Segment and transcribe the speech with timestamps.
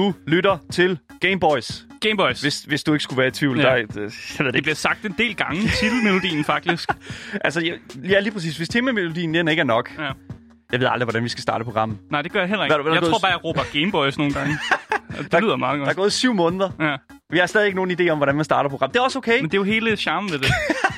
[0.00, 2.40] Du lytter til Gameboys, Gameboys.
[2.40, 3.56] hvis, hvis du ikke skulle være i tvivl.
[3.58, 3.62] Ja.
[3.62, 4.02] Der, er et, øh,
[4.38, 6.88] jeg ved det Det bliver sagt en del gange titelmelodien, faktisk.
[7.44, 7.72] Altså, ja,
[8.08, 8.56] ja, lige præcis.
[8.56, 9.90] Hvis temamelodien den ikke er nok.
[9.98, 10.10] Ja.
[10.72, 11.98] Jeg ved aldrig, hvordan vi skal starte programmet.
[12.10, 12.74] Nej, det gør jeg heller er ikke.
[12.76, 14.58] der- hvad er Jeg der tror gået- bare, jeg råber Gameboys nogle gange.
[15.18, 16.70] Det Der- lyder meget Der er gået syv måneder.
[16.80, 16.96] Ja.
[17.30, 18.94] Vi har stadig ikke nogen idé om, hvordan man starter programmet.
[18.94, 19.36] Det er også okay.
[19.40, 20.46] Men det er jo hele charmen ved det,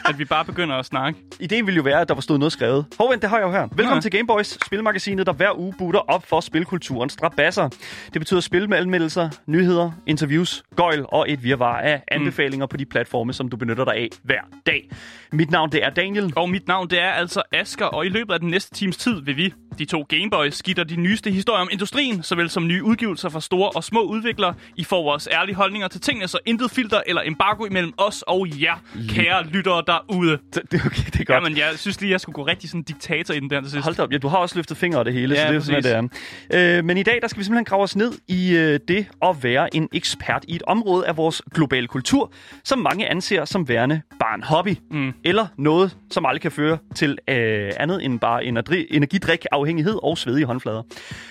[0.08, 1.18] at vi bare begynder at snakke.
[1.40, 2.86] Ideen ville jo være, at der var stået noget skrevet.
[2.98, 3.68] Hov, vent, det har jeg jo her.
[3.72, 4.00] Velkommen Ja.
[4.00, 7.68] til Gameboys, spilmagasinet, der hver uge butter op for spilkulturens strabasser.
[8.12, 12.84] Det betyder spil med anmeldelser, nyheder, interviews, gøjl og et virvar af anbefalinger på de
[12.86, 14.90] platforme, som du benytter dig af hver dag.
[15.32, 16.32] Mit navn, det er Daniel.
[16.36, 19.20] Og mit navn, det er altså Asker, og i løbet af den næste times tid
[19.22, 23.28] vil vi, de to Gameboys, skitter de nyeste historier om industrien, såvel som nye udgivelser
[23.28, 24.54] fra store og små udviklere.
[24.76, 28.46] I får vores ærlige holdninger til tingene, så intet filter eller embargo imellem os og
[28.62, 28.74] jer,
[29.08, 30.30] kære lyttere derude.
[30.54, 31.44] Det, det, er okay, det er godt.
[31.44, 33.84] Jamen, jeg synes lige, jeg skulle gå rigtig sådan diktator i den der til sidst.
[33.84, 35.54] Hold op, ja, du har også løftet fingre og det hele, Ja, så det er
[35.54, 36.08] jo sådan,
[36.50, 36.78] det er.
[36.78, 39.36] Øh, men i dag, der skal vi simpelthen grave os ned i øh, det at
[39.42, 42.32] være en ekspert i et område af vores globale kultur,
[42.64, 44.74] som mange anser som værende bare en hobby.
[44.90, 45.12] Mm.
[45.24, 50.18] Eller noget, som aldrig kan føre til øh, andet end bare energi, energidrik, afhængighed og
[50.18, 50.82] svedige håndflader.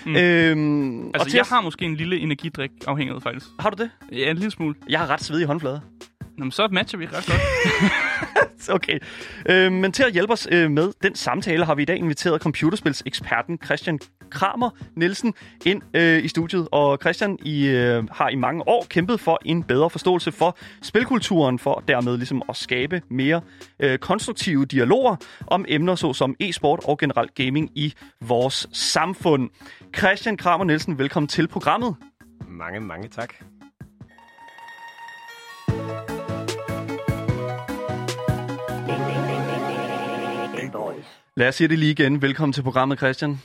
[0.06, 0.16] Mm.
[0.16, 3.46] Øhm, og Altså, til jeg at- har måske en lille energidrik afhængighed, faktisk.
[3.60, 3.90] har du det?
[4.12, 4.74] Ja, en lille smule.
[4.88, 5.80] Jeg har ret svedige håndflader.
[6.38, 7.40] Nå, men så matcher vi ret godt.
[8.68, 8.98] Okay.
[9.48, 12.42] Øh, men til at hjælpe os øh, med den samtale, har vi i dag inviteret
[12.42, 13.98] computerspilseksperten Christian
[14.30, 15.34] Kramer Nielsen
[15.66, 16.68] ind øh, i studiet.
[16.72, 21.58] Og Christian I, øh, har i mange år kæmpet for en bedre forståelse for spilkulturen,
[21.58, 23.40] for dermed ligesom at skabe mere
[23.80, 29.50] øh, konstruktive dialoger om emner såsom e-sport og generelt gaming i vores samfund.
[29.98, 31.96] Christian Kramer Nielsen, velkommen til programmet.
[32.48, 33.34] Mange, mange tak.
[41.36, 42.22] Lad os sige det lige igen.
[42.22, 43.40] Velkommen til programmet, Christian.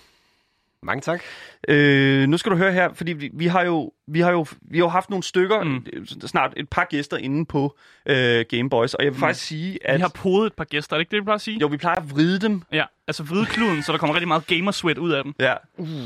[0.83, 1.21] Mange tak.
[1.67, 4.77] Øh, nu skal du høre her, fordi vi, vi har jo vi har jo vi
[4.77, 5.85] har jo haft nogle stykker, Mm.
[5.93, 6.05] mm.
[6.27, 9.19] snart et par gæster inde på øh, Game Boys, og jeg vil mm.
[9.19, 11.35] faktisk sige, at Vi har podet et par gæster, er det ikke det, vi plejer
[11.35, 11.57] at sige?
[11.61, 12.61] jo, vi plejer at vride dem.
[12.71, 15.33] Ja, altså vride kluden, så der kommer rigtig meget gamersweat ud af dem.
[15.39, 15.53] Ja.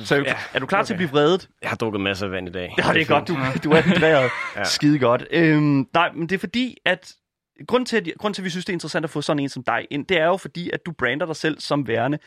[0.06, 0.86] Så er, du, Ja, er du klar okay.
[0.86, 1.50] til at blive vredet?
[1.62, 2.76] Jeg har drukket masser af vand i dag.
[2.78, 4.30] Ja, det er godt, du, du er hydreret.
[4.56, 4.64] Ja.
[4.64, 5.24] Skide godt.
[5.32, 7.14] Øhm, nej, men det er fordi, at
[7.67, 9.49] grund til, at, grund til, at vi synes, det er interessant at få sådan en
[9.49, 12.19] som dig ind, det er jo fordi, at du brander dig selv som værende,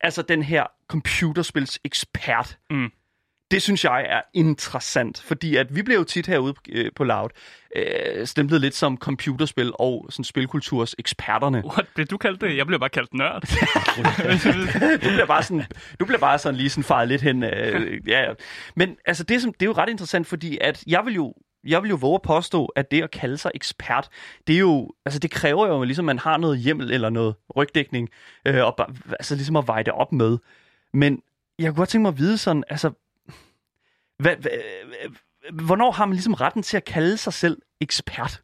[0.00, 2.58] altså den her computerspils ekspert.
[2.70, 2.90] Mm.
[3.50, 7.28] Det synes jeg er interessant, fordi at vi bliver jo tit herude øh, på Loud
[7.76, 11.62] øh, stemplet lidt som computerspil og sådan spilkulturs eksperterne.
[11.66, 11.86] What?
[11.94, 12.56] Blev du kaldt det?
[12.56, 13.42] Jeg blev bare kaldt nørd.
[15.04, 15.64] du bliver bare sådan,
[16.00, 17.42] du bliver bare sådan lige sådan faret lidt hen.
[17.42, 18.32] Øh, ja.
[18.76, 21.34] Men altså det, er som, det er jo ret interessant, fordi at jeg vil jo
[21.64, 24.08] jeg vil jo våge at påstå, at det at kalde sig ekspert,
[24.46, 28.08] det er jo, altså det kræver jo ligesom, man har noget hjemmel eller noget rygdækning,
[28.46, 30.38] øh, og bare, altså ligesom at veje det op med.
[30.92, 31.22] Men
[31.58, 32.90] jeg kunne godt tænke mig at vide sådan, altså,
[34.18, 34.50] hvad, hvad,
[35.04, 35.12] øh,
[35.64, 38.42] hvornår har man ligesom retten til at kalde sig selv ekspert?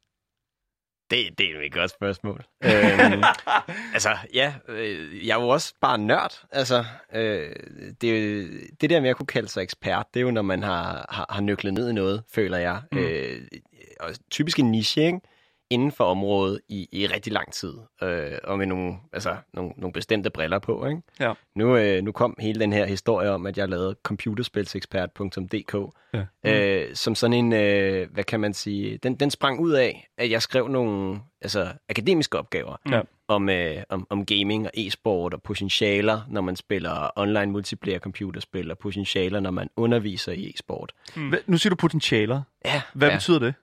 [1.10, 2.44] Det, det er jo et godt spørgsmål.
[2.64, 3.22] øhm,
[3.94, 6.42] altså, ja, øh, jeg er jo også bare nørd.
[6.52, 7.50] Altså, øh,
[8.00, 11.06] det, det der med at kunne kalde sig ekspert, det er jo, når man har,
[11.08, 12.80] har, har nøglet ned i noget, føler jeg.
[12.92, 12.98] Mm.
[12.98, 13.40] Øh,
[14.00, 15.20] og typisk en niche, ikke?
[15.70, 19.92] Inden for området i, i rigtig lang tid, øh, og med nogle, altså, nogle, nogle
[19.92, 20.86] bestemte briller på.
[20.86, 21.02] Ikke?
[21.20, 21.32] Ja.
[21.54, 26.24] Nu, øh, nu kom hele den her historie om, at jeg lavede computerspilsekspert.dk, Ja.
[26.44, 30.30] øh, som sådan en, øh, hvad kan man sige, den, den sprang ud af, at
[30.30, 33.00] jeg skrev nogle altså, akademiske opgaver Ja.
[33.28, 38.70] om, øh, om, om gaming og e-sport og potentialer, når man spiller online multiplayer computerspil,
[38.70, 40.92] og potentialer, når man underviser i e-sport.
[41.28, 42.42] Hvad, nu siger du potentialer.
[42.64, 43.14] Ja, Hvad ja.
[43.16, 43.54] betyder det?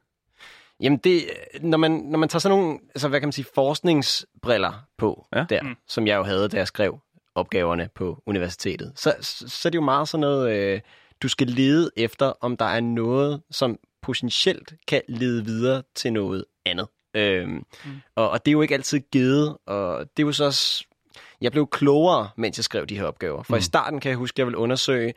[0.80, 1.26] Jamen, det,
[1.62, 5.46] når, man, når man tager sådan nogle, altså, hvad kan man sige, forskningsbriller på Ja.
[5.50, 5.76] der, Mm.
[5.88, 7.00] som jeg jo havde, da jeg skrev
[7.36, 10.82] opgaverne på universitetet, så, så, så er det jo meget sådan noget, øh,
[11.22, 16.46] du skal lede efter, om der er noget, som potentielt kan lede videre til noget
[16.66, 16.88] andet.
[17.16, 17.92] Øhm, mm.
[18.16, 20.86] og, og det er jo ikke altid givet, og det er jo så også,
[21.42, 23.44] jeg blev klogere, mens jeg skrev de her opgaver.
[23.44, 23.60] For mm.
[23.60, 25.14] i starten kan jeg huske, at jeg ville undersøge,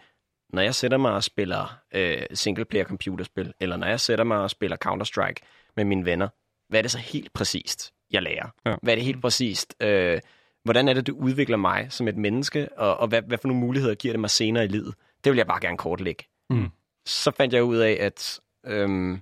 [0.52, 4.50] når jeg sætter mig og spiller øh, singleplayer computerspil, eller når jeg sætter mig og
[4.50, 6.28] spiller Counter-Strike med mine venner,
[6.68, 8.48] hvad er det så helt præcist, jeg lærer?
[8.66, 8.74] Ja.
[8.82, 9.74] Hvad er det helt præcist?
[9.82, 10.20] Øh,
[10.64, 13.60] hvordan er det, det udvikler mig som et menneske, og, og hvad, hvad for nogle
[13.60, 14.94] muligheder giver det mig senere i livet?
[15.24, 16.24] Det vil jeg bare gerne kortlægge.
[16.50, 16.68] Mm.
[17.06, 19.20] Så fandt jeg ud af, at øhm,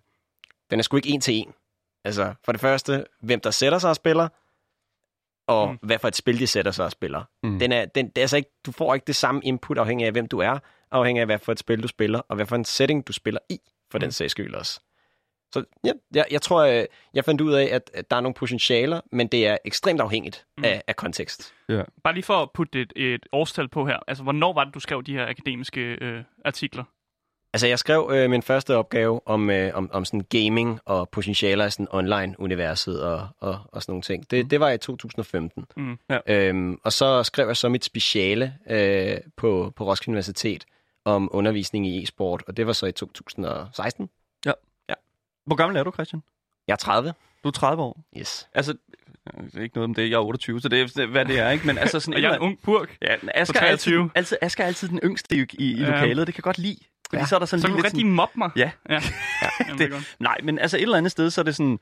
[0.71, 1.53] den er sgu ikke en til en.
[2.05, 4.29] Altså, for det første, hvem der sætter sig og spiller,
[5.47, 5.79] og Mm.
[5.83, 7.23] hvad for et spil de sætter sig og spiller.
[7.43, 7.59] Mm.
[7.59, 10.13] Den er, den, det er altså ikke, du får ikke det samme input afhængig af,
[10.13, 10.59] hvem du er,
[10.91, 13.41] afhængig af, hvad for et spil du spiller, og hvad for en setting du spiller
[13.51, 13.59] i,
[13.91, 14.01] for mm.
[14.01, 14.81] den sags skyld også.
[15.53, 18.35] Så ja, jeg, jeg tror, jeg, jeg fandt ud af, at, at der er nogle
[18.35, 20.65] potentialer, men det er ekstremt afhængigt mm.
[20.65, 21.55] af, af kontekst.
[22.05, 23.99] Bare lige for at putte et, et årstal på her.
[24.09, 26.85] Altså, hvornår var det, du skrev de her akademiske øh, artikler?
[27.57, 31.67] Altså, jeg skrev øh, min første opgave om, øh, om, om sådan gaming og potentialer
[31.67, 34.31] i sådan online-universet og, og, og sådan nogle ting.
[34.31, 34.49] Det, mm.
[34.49, 35.65] det var i 2015.
[35.77, 35.99] Mm.
[36.11, 36.19] Ja.
[36.27, 40.65] Øhm, og så skrev jeg så mit speciale øh, på, på Roskilde Universitet
[41.05, 44.09] om undervisning i e-sport, og det var så i 2016.
[45.47, 46.23] Hvor gammel er du, Christian?
[46.67, 47.15] Jeg er 30.
[47.45, 48.01] Du er 30 år.
[48.19, 48.49] Yes.
[48.55, 48.75] Altså,
[49.35, 50.11] det er ikke noget om det.
[50.11, 51.67] Jeg er 28, så det er, hvad det er, ikke?
[51.67, 52.15] Men altså sådan...
[52.17, 52.97] Og jeg er en ung purk.
[53.03, 54.11] Ja, Asger, er altid, 23.
[54.15, 55.91] altid, Asger er altid den yngste i, i, i Ja.
[55.91, 56.27] lokalet.
[56.27, 56.79] Det kan godt lide.
[57.11, 57.27] Fordi Ja.
[57.27, 58.51] så er der sådan Så du lidt rigtig mobbe mig.
[58.57, 58.71] Ja.
[58.89, 59.01] ja.
[59.69, 60.17] Jamen, det godt.
[60.19, 61.79] Nej, men altså et eller andet sted, så er det sådan...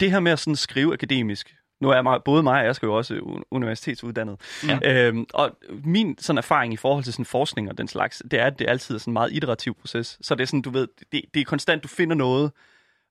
[0.00, 2.86] Det her med at sådan skrive akademisk, nu er mig, både mig og jeg skal
[2.86, 4.40] jo også universitetsuddannet.
[4.68, 5.06] Ja.
[5.08, 8.46] Øhm, og min sådan erfaring i forhold til sådan forskning og den slags, det er,
[8.46, 10.18] at det altid er sådan en meget iterativ proces.
[10.20, 12.52] Så det er sådan, du ved, det, det er konstant, du finder noget,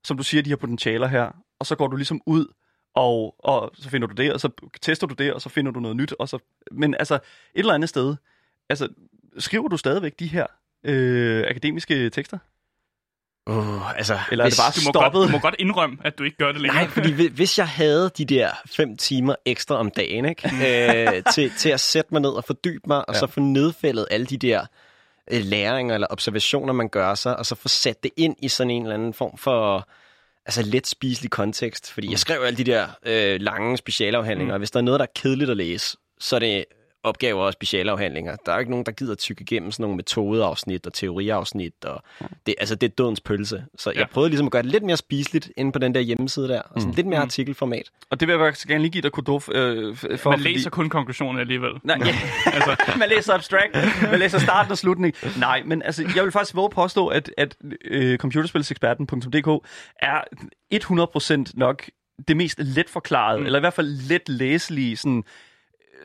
[0.03, 2.45] som du siger, de har potentialer her, og så går du ligesom ud,
[2.95, 4.49] og, og så finder du det, og så
[4.81, 6.13] tester du det, og så finder du noget nyt.
[6.19, 6.39] Og så,
[6.71, 7.19] men altså, et
[7.55, 8.15] eller andet sted,
[8.69, 8.87] altså,
[9.37, 10.45] skriver du stadigvæk de her
[10.83, 12.37] øh, akademiske tekster?
[13.49, 15.19] Uh, altså, Eller er det bare Du må, stoppet?
[15.19, 16.81] godt, du må godt indrømme, at du ikke gør det længere.
[16.83, 20.49] Nej, fordi hvi- hvis jeg havde de der fem timer ekstra om dagen, ikke?
[21.17, 23.19] øh, til, til at sætte mig ned og fordybe mig, og Ja.
[23.19, 24.65] så få nedfældet alle de der
[25.31, 28.71] øh, læringer eller observationer, man gør sig, og så få sat det ind i sådan
[28.71, 29.87] en eller anden form for
[30.45, 31.91] altså let spiselig kontekst.
[31.91, 35.05] Fordi jeg skrev alle de der øh, lange specialafhandlinger, og hvis der er noget, der
[35.05, 36.65] er kedeligt at læse, så er det
[37.03, 38.35] opgaver og specialafhandlinger.
[38.45, 41.85] Der er jo ikke nogen, der gider tykke igennem sådan nogle metodeafsnit og teoriafsnit.
[41.85, 42.03] Og
[42.45, 43.63] det, altså, det er dødens pølse.
[43.77, 44.05] Så jeg Ja.
[44.07, 46.61] prøvede ligesom at gøre det lidt mere spiseligt inde på den der hjemmeside der.
[46.61, 47.89] Og sådan lidt mere artikelformat.
[48.09, 50.29] Og det vil jeg faktisk gerne lige give dig kudof øh, for.
[50.29, 51.71] Man læser kun konklusionen alligevel.
[51.83, 52.15] Nej, ja.
[52.57, 53.75] altså, man læser abstract,
[54.11, 55.31] man læser starten og slutningen.
[55.39, 57.55] Nej, men altså, jeg vil faktisk våge påstå, at, at
[57.85, 59.65] øh, computerspilseksperten.dk
[59.99, 60.21] er
[61.47, 61.89] 100% nok
[62.27, 63.45] det mest let forklaret, mm.
[63.45, 65.23] eller i hvert fald let læselige sådan,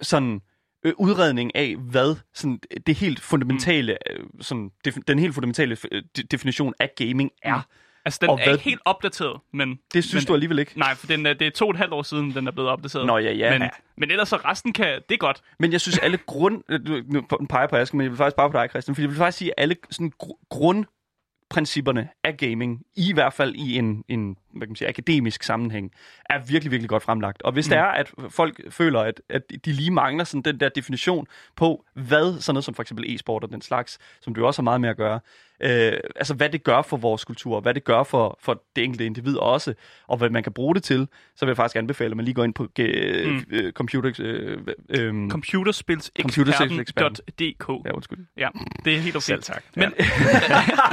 [0.03, 0.41] sådan
[0.85, 6.03] øh, udredning af, hvad sådan, det helt fundamentale, øh, sådan, def- den helt fundamentale øh,
[6.17, 7.61] de- definition af gaming er.
[8.05, 9.79] Altså, den Og er hvad- ikke helt opdateret, men...
[9.95, 10.79] Det synes men, du alligevel ikke.
[10.79, 12.71] Nej, for den er, det er to og et halvt år siden, den er blevet
[12.71, 13.07] opdateret.
[13.07, 13.51] Nå, ja, ja.
[13.53, 13.69] Men, Ja.
[13.97, 15.01] men ellers så resten kan...
[15.09, 15.41] Det er godt.
[15.59, 16.63] Men jeg synes, alle grund...
[16.71, 18.95] øh, Nu peger på Aske, men jeg vil faktisk bare på dig, Christian.
[18.95, 23.55] Fordi jeg vil faktisk sige, at alle sådan, gr- grundprincipperne af gaming, i hvert fald
[23.55, 25.93] i en, en hvad kan man sige, akademisk sammenhæng,
[26.31, 27.43] er virkelig, virkelig godt fremlagt.
[27.43, 27.71] Og hvis mm.
[27.71, 31.85] det er, at folk føler, at, at de lige mangler sådan den der definition på,
[31.95, 34.81] hvad sådan noget som for eksempel e-sport og den slags, som du også har meget
[34.81, 35.21] med at gøre,
[35.61, 39.07] øh, altså hvad det gør for vores kultur, hvad det gør for, for det enkelte
[39.07, 39.75] individ også,
[40.07, 42.35] og hvad man kan bruge det til, så vil jeg faktisk anbefale, at man lige
[42.35, 43.45] går ind på øh, Mm.
[43.51, 44.13] øh, computer...
[44.19, 44.59] Øh,
[44.89, 48.27] øh, Computerspilseksperten.dk ja, undskyld.
[48.37, 48.49] Ja,
[48.85, 49.21] det er helt okay.
[49.23, 49.65] Selv tak.
[49.77, 49.85] Men,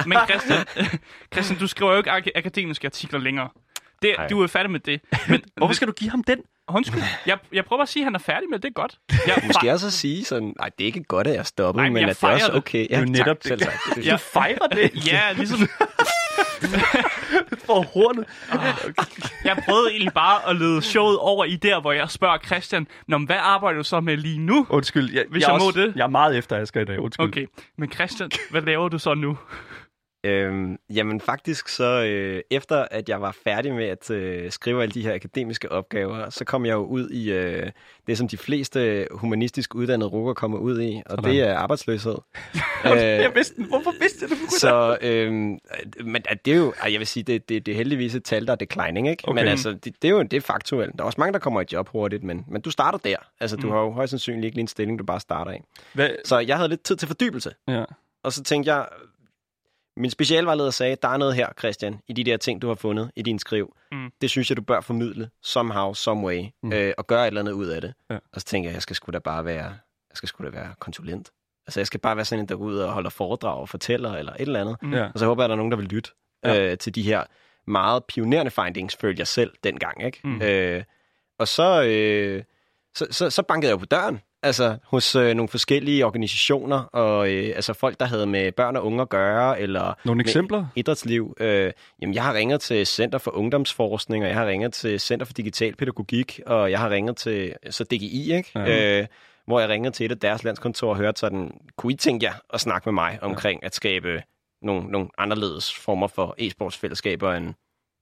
[0.08, 0.66] men Christian,
[1.34, 3.50] Christian, du skriver jo ikke ak- akademiske artikler længere.
[4.02, 5.02] Det, du er færdig med det.
[5.30, 6.40] Men Hvorfor skal du give ham den?
[6.68, 8.64] Undskyld, jeg, jeg prøver at sige, at han er færdig med det.
[8.64, 8.98] Det er godt.
[9.28, 11.90] Jeg, Måske også at sige sådan, nej, det er ikke godt, at jeg stoppede, Nej,
[11.90, 12.58] men men jeg at det er også fejrer det.
[12.58, 12.80] okay.
[12.80, 13.68] Det er jo tak, netop selv det.
[13.68, 13.96] tak.
[13.96, 14.12] Det, Ja.
[14.14, 15.60] Du fejrer det Ja, ligesom...
[17.66, 18.26] for hornet.
[19.46, 23.18] Jeg prøvede egentlig bare at lede showet over i der, hvor jeg spørger Christian, Nå,
[23.18, 24.66] hvad arbejder du så med lige nu?
[24.70, 25.14] Undskyld.
[25.14, 25.94] Jeg, Hvis jeg, er jeg må også, det.
[25.96, 27.00] Jeg er meget efter Asger i dag.
[27.00, 27.26] Undskyld.
[27.28, 27.46] Okay,
[27.78, 29.38] men Christian, hvad laver du så nu?
[30.26, 34.92] Øhm, jamen faktisk så, øh, efter at jeg var færdig med at øh, skrive alle
[34.94, 37.72] de her akademiske opgaver, så kom jeg jo ud i øh,
[38.08, 41.24] det, som de fleste humanistisk uddannede rukker kommer ud i, og Sådan.
[41.32, 42.16] det er arbejdsløshed.
[42.86, 44.38] Jeg vidste, hvorfor vidste jeg det?
[44.60, 45.60] Så, øhm,
[46.04, 48.52] men det er jo, jeg vil sige, det, det, det er heldigvis et tal, der
[48.52, 49.24] er declining, ikke?
[49.28, 49.42] Okay.
[49.42, 50.94] Men altså, det, det er jo det er faktuelt.
[50.98, 53.16] Der er også mange, der kommer i job hurtigt, men, men du starter der.
[53.40, 53.74] Altså, du Mm.
[53.74, 55.58] har jo højst sandsynligt ikke lige en stilling, du bare starter i.
[55.94, 56.10] Hvad?
[56.26, 57.52] Så jeg havde lidt tid til fordybelse.
[57.68, 57.84] Ja.
[58.24, 58.86] Og så tænkte jeg,
[59.98, 63.12] min specialvejleder sagde, der er noget her, Christian, i de der ting, du har fundet
[63.16, 63.76] i din skriv.
[63.92, 64.12] Mm.
[64.22, 66.74] Det synes jeg, du bør formidle somehow, some way, Mm.
[66.74, 67.94] øh, og gøre et eller andet ud af det.
[68.10, 68.16] Ja.
[68.34, 69.64] Og så tænkte jeg, jeg skal sgu da bare være,
[70.10, 71.32] jeg skal sgu da være konsulent.
[71.68, 74.14] Altså, jeg skal bare være sådan en, der går ud og holder foredrag og fortæller,
[74.14, 74.78] eller et eller andet.
[74.82, 74.94] Mm.
[74.94, 75.10] Ja.
[75.14, 76.10] Og så håber jeg, at der er nogen, der vil lytte
[76.46, 76.72] Ja.
[76.72, 77.24] øh, til de her
[77.68, 80.04] meget pionerende findings, følte jeg selv dengang.
[80.06, 80.20] Ikke?
[80.24, 80.42] Mm.
[80.42, 80.84] Øh,
[81.40, 82.44] og så, øh,
[82.96, 87.56] så, så, så bankede jeg på døren, altså hos øh, nogle forskellige organisationer, og øh,
[87.56, 90.66] altså folk, der havde med børn og unge at gøre, eller Nogle eksempler?
[90.76, 91.36] idrætsliv.
[91.40, 91.72] Øh,
[92.02, 95.34] jamen, jeg har ringet til Center for Ungdomsforskning, og jeg har ringet til Center for
[95.34, 98.52] Digital Pædagogik, og jeg har ringet til så DGI, ikke?
[98.56, 99.00] Ja.
[99.02, 99.08] Øh,
[99.48, 102.34] hvor jeg ringede til et af deres landskontor og hørte sådan, kunne I tænke jer
[102.54, 104.24] at snakke med mig omkring at skabe
[104.62, 107.54] nogle, nogle anderledes former for e-sportsfællesskaber end,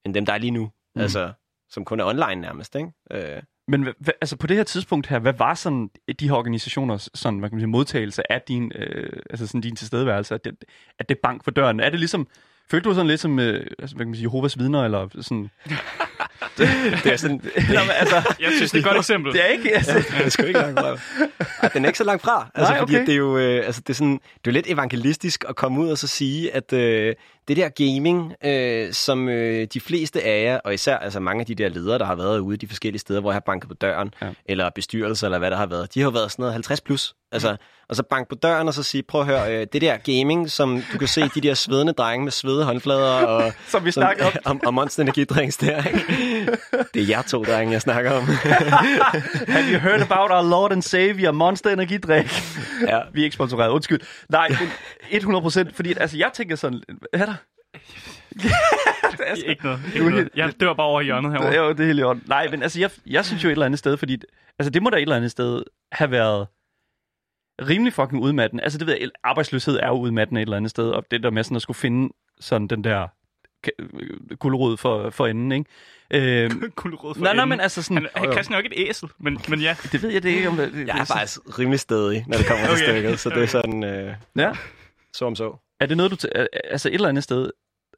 [0.05, 0.71] end dem, der er lige nu.
[0.95, 1.01] Mm.
[1.01, 1.31] Altså,
[1.69, 2.91] som kun er online nærmest, ikke?
[3.11, 3.87] Øh, Men
[4.21, 5.89] altså på det her tidspunkt her, hvad var sådan
[6.19, 9.75] de her organisationers sådan, hvad kan man sige, modtagelse af din, øh, altså sådan din
[9.75, 10.63] tilstedeværelse, at det,
[10.99, 11.79] at det bank på døren?
[11.79, 12.27] Er det ligesom,
[12.71, 15.49] Følte du sådan lidt som, øh, altså, hvad kan man sige, Jehovas vidner, eller sådan...
[16.57, 17.41] Det er sådan...
[17.75, 19.33] Nå, men, altså, Jeg synes, det er et godt eksempel.
[19.33, 19.93] det er ikke, altså...
[19.93, 20.97] det er sgu ikke langt fra.
[21.61, 22.49] Ej, den er ikke så langt fra.
[22.55, 23.01] Altså, Nej, fordi okay.
[23.01, 25.81] at det er jo øh, altså, det er sådan, det er lidt evangelistisk at komme
[25.81, 27.15] ud og så sige, at øh,
[27.47, 31.45] det der gaming, øh, som øh, de fleste af jer, og især altså, mange af
[31.45, 33.73] de der ledere, der har været ude de forskellige steder, hvor jeg har banket på
[33.75, 34.25] døren, Ja.
[34.25, 34.31] ja.
[34.45, 37.15] eller bestyrelser, eller hvad der har været, de har jo været sådan noget 50 plus.
[37.31, 37.55] Altså,
[37.89, 40.49] og så banke på døren og så sige, prøv at høre, øh, det der gaming,
[40.51, 44.27] som du kan se, de der svedende drenge med svede håndflader, og, Som vi snakkede
[44.27, 44.33] om.
[44.51, 46.05] om, om Monster Energidrinks der, ikke?
[46.93, 48.23] Det er jer to drenge, jeg snakker om.
[49.55, 52.25] Have you heard about our Lord and Savior, Monster Energidrik?
[52.87, 52.99] ja.
[53.13, 53.99] Vi er ikke sponsoreret, undskyld.
[54.29, 54.69] Nej, men
[55.11, 56.81] 100 procent, fordi altså, jeg tænker sådan...
[57.11, 57.35] Hvad er der?
[59.45, 59.79] Ikke noget.
[59.93, 60.29] Ikke noget.
[60.35, 61.55] Jeg dør bare over i hjørnet Det herovre.
[61.55, 62.23] er jo det er helt i orden.
[62.27, 64.17] Nej, men altså, jeg, jeg synes jo et eller andet sted, fordi...
[64.59, 66.47] Altså, det må da et eller andet sted have været
[67.61, 68.63] rimelig fucking udmattende.
[68.63, 71.29] Altså, det ved jeg, arbejdsløshed er jo udmattende et eller andet sted, og det der
[71.29, 73.07] med sådan at skulle finde sådan den der
[74.35, 75.65] guldrod for, for enden, ikke?
[76.15, 77.49] Øh, Guldrød for nej, nej, enden.
[77.49, 77.97] men altså sådan...
[77.97, 79.75] Han, han, Christian er jo ikke et æsel, men, men ja.
[79.91, 82.47] Det ved jeg det ikke, om det, det, Jeg er faktisk rimelig stedig, når det
[82.47, 82.83] kommer til Okay.
[82.85, 84.51] stykket, så det er sådan, øh, Ja.
[85.13, 85.57] så om så.
[85.79, 86.15] Er det noget, du...
[86.27, 87.49] T- er- altså, et eller andet sted...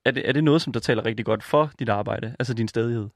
[0.06, 2.36] Er det, er det noget, som der taler rigtig godt for dit arbejde?
[2.40, 3.08] Altså din stedighed?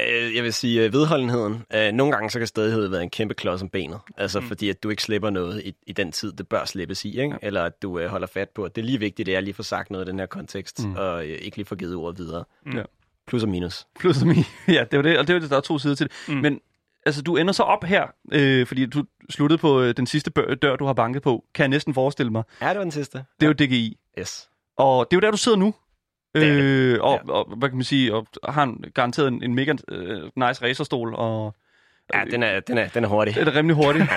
[0.00, 1.64] Øh, Jeg vil sige, øh, vedholdenheden.
[1.74, 4.00] Øh, Nogle gange så kan stedighed være en kæmpe klods om benet.
[4.16, 4.46] Altså mm.
[4.46, 7.08] fordi, at du ikke slipper noget i, i den tid, det bør slippes i.
[7.20, 7.30] Ikke?
[7.42, 7.46] Ja.
[7.46, 9.54] Eller at du øh, holder fat på, at det er lige vigtigt, at jeg lige
[9.54, 10.94] får sagt noget i den her kontekst, Mm.
[10.96, 12.44] og øh, ikke lige får givet ordet videre.
[12.66, 12.76] Mm.
[12.76, 12.82] Ja.
[13.26, 13.86] Plus og minus.
[14.00, 14.46] Plus og minus.
[14.68, 16.06] Ja, det er jo det, og det er jo det, der er to sider til
[16.08, 16.34] det.
[16.34, 16.40] Mm.
[16.40, 16.60] Men
[17.06, 20.54] altså, du ender så op her, øh, fordi du sluttede på øh, den sidste bør-
[20.54, 22.42] dør, du har banket på, kan jeg næsten forestille mig.
[22.60, 23.24] Ja, det var den sidste.
[23.40, 23.98] Det er jo DGI.
[24.18, 24.48] Yes.
[24.78, 25.74] Og det er jo der, du sidder nu.
[26.34, 26.62] Det det.
[26.62, 27.32] Øh, og, Ja.
[27.32, 31.14] og, hvad kan man sige, og har en, garanteret en, en mega øh, nice racerstol,
[31.14, 31.54] og
[32.14, 33.34] Ja, den er, den er, den er hurtig.
[33.34, 34.04] det er rimelig hurtigt.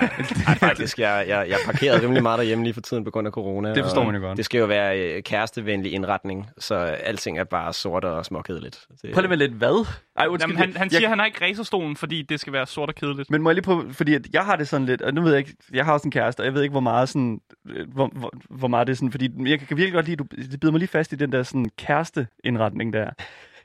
[0.47, 3.31] Ej, faktisk, jeg, jeg, jeg parkerede rimelig meget derhjemme lige for tiden på grund af
[3.33, 3.75] corona.
[3.75, 4.37] Det forstår og man jo godt.
[4.37, 8.85] Det skal jo være øh, kærestevenlig indretning, så alting er bare sort og småkedeligt.
[9.01, 9.87] Det, Prøv lige med lidt hvad?
[10.17, 12.53] Ej, undskyld, Jamen, han, han jeg, siger, at han har ikke racerstolen, fordi det skal
[12.53, 13.31] være sort og kedeligt.
[13.31, 15.31] Men må jeg lige på, fordi at jeg har det sådan lidt, og nu ved
[15.31, 17.87] jeg ikke, jeg har også en kæreste, og jeg ved ikke, hvor meget sådan, øh,
[17.93, 20.59] hvor, hvor, hvor meget det er sådan, fordi jeg kan virkelig godt lide, du, det
[20.59, 23.09] bider mig lige fast i den der sådan kæresteindretning der.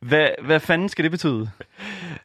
[0.00, 1.50] Hvad, hvad fanden skal det betyde?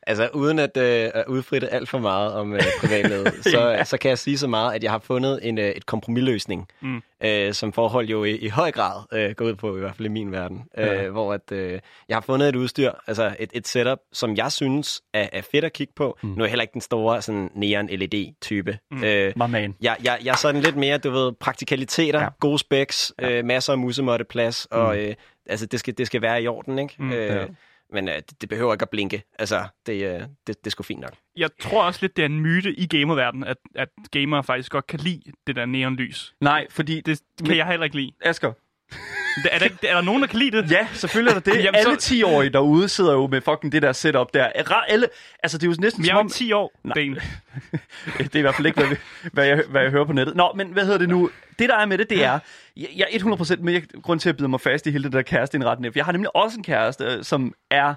[0.08, 3.84] Altså, uden at, øh, udfritte alt for meget om øh, privatlivet, så, Ja.
[3.84, 7.02] så kan jeg sige så meget, at jeg har fundet en, øh, et kompromisløsning, Mm.
[7.24, 10.06] øh, som forhold jo i, i høj grad øh, går ud på, i hvert fald
[10.06, 10.64] i min verden.
[10.78, 11.04] Ja.
[11.04, 11.80] Øh, hvor at, øh,
[12.10, 15.66] jeg har fundet et udstyr, altså et, et setup, som jeg synes er, er fedt
[15.66, 16.18] at kigge på.
[16.24, 16.30] Mm.
[16.30, 18.78] Nu er jeg heller ikke den store sådan, neon LED-type.
[18.92, 19.04] Mm.
[19.04, 19.76] Øh, My man.
[19.82, 22.28] jeg, jeg, jeg er sådan lidt mere, du ved, praktikaliteter, ja.
[22.40, 23.32] gode specs, ja.
[23.32, 24.78] øh, masser af musemåtteplads, mm.
[24.78, 25.14] og øh,
[25.50, 26.96] altså, det, skal, det skal være i orden, ikke?
[27.00, 27.12] Mm.
[27.12, 27.46] Øh, Ja.
[27.90, 29.24] Men øh, det, det behøver ikke at blinke.
[29.40, 31.14] Altså, det, øh, det, det er sgu fint nok.
[31.38, 34.88] Jeg tror også lidt, det er en myte i gamerverdenen, at, at gamere faktisk godt
[34.88, 36.36] kan lide det der neonlys.
[36.42, 37.02] Nej, fordi...
[37.02, 38.12] Det kan Men- jeg heller ikke lide.
[38.22, 38.54] Asger.
[39.52, 40.72] Er der, er der nogen, der kan lide det?
[40.72, 41.64] Ja, selvfølgelig er der det.
[41.64, 44.46] Jamen, Alle så- 10-årige derude sidder jo med fucking det der setup der.
[44.88, 45.08] Alle,
[45.44, 46.26] altså, det er jo næsten Vi er som om...
[46.26, 46.94] ikke 10 år, Nej.
[46.94, 47.16] Ben.
[48.18, 48.96] Det er i hvert fald ikke, hvad, vi,
[49.34, 50.36] hvad, jeg, hvad jeg hører på nettet.
[50.36, 51.30] Nå, men hvad hedder det nu?
[51.60, 52.40] Det, der er med det, det er...
[52.78, 55.22] Jeg, jeg er 100% med grund til at bide mig fast i hele det der
[55.22, 55.94] kæresteindretning.
[55.94, 57.94] For jeg har nemlig også en kæreste, øh, som er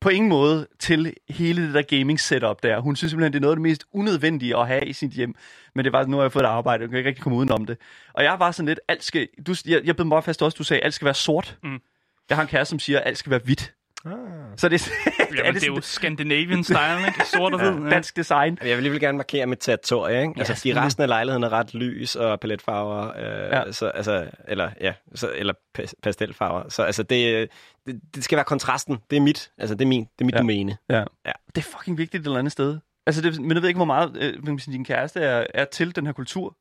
[0.00, 2.80] på ingen måde til hele det der gaming setup der.
[2.80, 5.34] Hun synes simpelthen, det er noget af det mest unødvendige at have i sit hjem.
[5.74, 7.66] Men det var nu har jeg fået et arbejde, jeg kan ikke rigtig komme udenom
[7.66, 7.78] det.
[8.12, 10.64] Og jeg var sådan lidt, alt skal, du, jeg, jeg mig bare fast også, du
[10.64, 11.58] sagde, alt skal være sort.
[11.62, 11.80] Mm.
[12.28, 13.74] Jeg har en kæreste, som siger, alt skal være hvidt.
[14.06, 14.12] Ah.
[14.58, 14.90] Så det,
[15.36, 17.26] Jamen, det er jo Scandinavian style, ikke?
[17.26, 17.84] Sort og hvid.
[17.84, 17.90] Ja.
[17.94, 18.58] dansk design.
[18.64, 20.32] Jeg vil lige gerne markere mit territorie, ikke?
[20.36, 20.86] Altså, fordi selvfølgelig.
[20.86, 23.56] resten af lejligheden er ret lys og paletfarver, øh, Ja.
[23.58, 23.72] ja.
[23.72, 26.68] så, altså, eller, ja, så, eller pas- pastelfarver.
[26.68, 27.48] Så altså, det,
[27.86, 28.98] det, det, skal være kontrasten.
[29.10, 30.36] Det er mit, altså, det er min, det er mit Ja.
[30.38, 30.42] ja.
[30.42, 30.76] domæne.
[30.88, 31.04] Ja.
[31.26, 31.32] Ja.
[31.54, 32.78] Det er fucking vigtigt et eller andet sted.
[33.06, 34.16] Altså, det, men jeg ved ikke, hvor meget
[34.48, 36.56] øh, din kæreste er, er til den her kultur.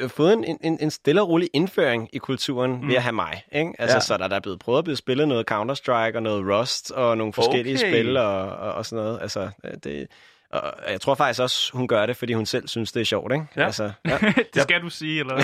[0.00, 2.88] Har fået en, en, en stille og rolig indføring i kulturen mm.
[2.88, 3.42] ved at have mig.
[3.52, 3.72] Ikke?
[3.78, 3.96] Altså, Ja.
[3.96, 4.00] ja.
[4.00, 7.18] Så der, der er blevet prøvet at blive spillet noget Counter-Strike og noget Rust og
[7.18, 7.90] nogle forskellige Okay.
[7.92, 9.18] spil og, og, og sådan noget.
[9.22, 9.48] Altså,
[9.84, 10.06] det,
[10.52, 13.32] og jeg tror faktisk også, hun gør det, fordi hun selv synes, det er sjovt.
[13.32, 13.44] Ikke?
[13.56, 13.64] Ja.
[13.64, 14.18] Altså, ja.
[14.54, 15.34] Det skal du sige, eller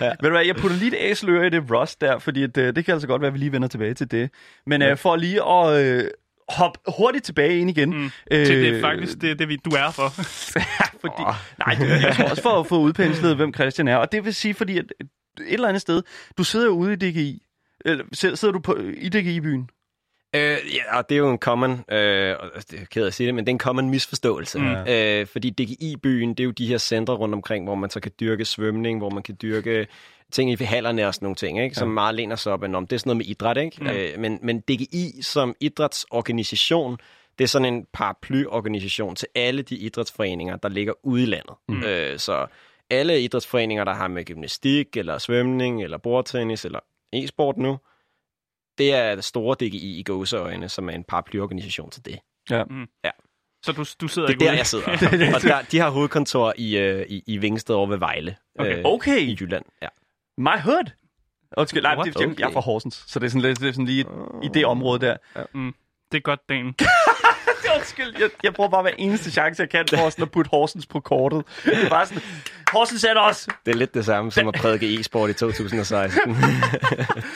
[0.00, 0.08] Ja.
[0.08, 2.76] Ved du hvad, jeg putter lige et æseløre i det Rust der, fordi at, øh,
[2.76, 4.30] det kan altså godt være, at vi lige vender tilbage til det.
[4.66, 6.10] Men øh, for lige at øh,
[6.48, 7.96] hoppe hurtigt tilbage ind igen.
[7.96, 8.10] Mm.
[8.30, 10.08] til det er faktisk det, det, vi- du er for.
[11.04, 11.22] fordi,
[11.66, 13.96] nej, det, jeg tror også for at få udpenslet, hvem Christian er.
[13.96, 15.08] Og det vil sige, fordi at et
[15.52, 16.02] eller andet sted,
[16.38, 17.42] du sidder jo ude i DGI.
[17.84, 19.70] Eller sidder du på, i DGI-byen?
[20.36, 20.40] Øh,
[20.74, 23.34] ja, og det er jo en common, øh, og det er ked at sige det,
[23.34, 24.58] men det er en common misforståelse.
[24.58, 24.66] Mm.
[24.88, 28.12] Øh, fordi DGI-byen, det er jo de her centre rundt omkring, hvor man så kan
[28.20, 29.86] dyrke svømning, hvor man kan dyrke
[30.32, 31.74] ting i hallerne og sådan nogle ting, ikke?
[31.76, 31.94] som Ja.
[31.94, 33.56] meget læner sig op om det er sådan noget med idræt.
[33.56, 33.84] Ikke?
[33.84, 34.12] Ja.
[34.12, 36.98] Øh, men, men DGI som idrætsorganisation,
[37.38, 41.54] det er sådan en paraplyorganisation til alle de idrætsforeninger, der ligger ude i landet.
[41.68, 41.82] Mm.
[41.82, 42.46] Øh, så
[42.90, 46.80] alle idrætsforeninger, der har med gymnastik, eller svømning, eller bordtennis, eller
[47.12, 47.78] e-sport nu,
[48.78, 52.18] det er store DGI i gåseøjne, som er en paraplyorganisation til det.
[53.62, 54.58] Så du, du sidder Det er ikke der, ude?
[54.58, 55.34] jeg sidder.
[55.36, 58.36] og der, de har hovedkontor i, øh, i, i Vingsted over ved Vejle.
[58.58, 58.78] Okay.
[58.78, 59.18] øh, Okay.
[59.20, 59.88] I Jylland, ja.
[60.38, 60.90] My hood.
[61.56, 62.06] Undskyld, nej, What?
[62.06, 64.06] det, jeg, jeg er fra Horsens, så det er sådan, lidt, det er sådan lige
[64.42, 65.16] i det område der.
[66.12, 66.64] Det er godt, Dan.
[67.76, 70.86] Undskyld, jeg, jeg bruger bare hver eneste chance, jeg kan for sådan at putte Horsens
[70.86, 71.44] på kortet.
[71.64, 72.22] Det er bare sådan,
[72.72, 73.48] Horsens er os.
[73.66, 76.34] Det er lidt det samme som at prædike e-sport i 2016.
[76.34, 76.38] det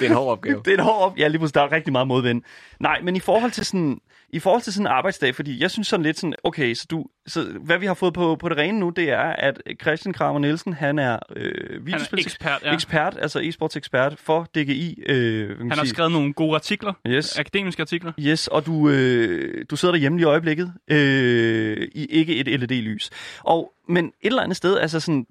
[0.01, 0.63] er en hård opgave.
[0.65, 1.19] Det er en hård op.
[1.19, 2.43] Ja, lige pludselig, der er rigtig meget modvind.
[2.81, 4.01] Nej, men i forhold til sådan,
[4.33, 7.07] i forhold til sådan en arbejdsdag, fordi jeg synes sådan lidt sådan, okay, så, du,
[7.27, 10.39] så hvad vi har fået på, på det rene nu, det er, at Christian Kramer
[10.39, 12.75] Nielsen, han er øh, Han er ekspert, ja.
[12.75, 15.03] ekspert, altså e-sports ekspert for DGI.
[15.07, 15.89] Øh, Han har sige?
[15.89, 17.39] skrevet nogle gode artikler, Yes.
[17.39, 18.13] akademiske artikler.
[18.21, 23.11] Yes, og du, øh, du sidder derhjemme lige i øjeblikket øh, i ikke et LED-lys.
[23.41, 25.27] Og, men et eller andet sted, altså sådan,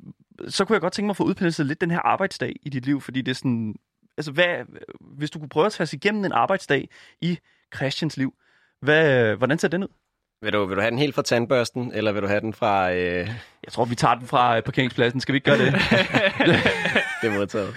[0.48, 2.86] så kunne jeg godt tænke mig at få udpenslet lidt den her arbejdsdag i dit
[2.86, 3.76] liv, fordi det er sådan,
[4.18, 4.48] altså hvad,
[5.18, 6.90] hvis du kunne prøve at tage os igennem en arbejdsdag
[7.22, 7.38] i
[7.76, 8.34] Christians liv,
[8.82, 9.88] hvad, hvordan ser den ud?
[10.42, 12.92] Vil du, vil du have den helt fra tandbørsten, eller vil du have den fra...
[12.94, 13.28] Øh,
[13.64, 15.22] Jeg tror, vi tager den fra øh, parkeringspladsen.
[15.22, 15.74] Skal vi ikke gøre det?
[17.22, 17.76] det er modtaget.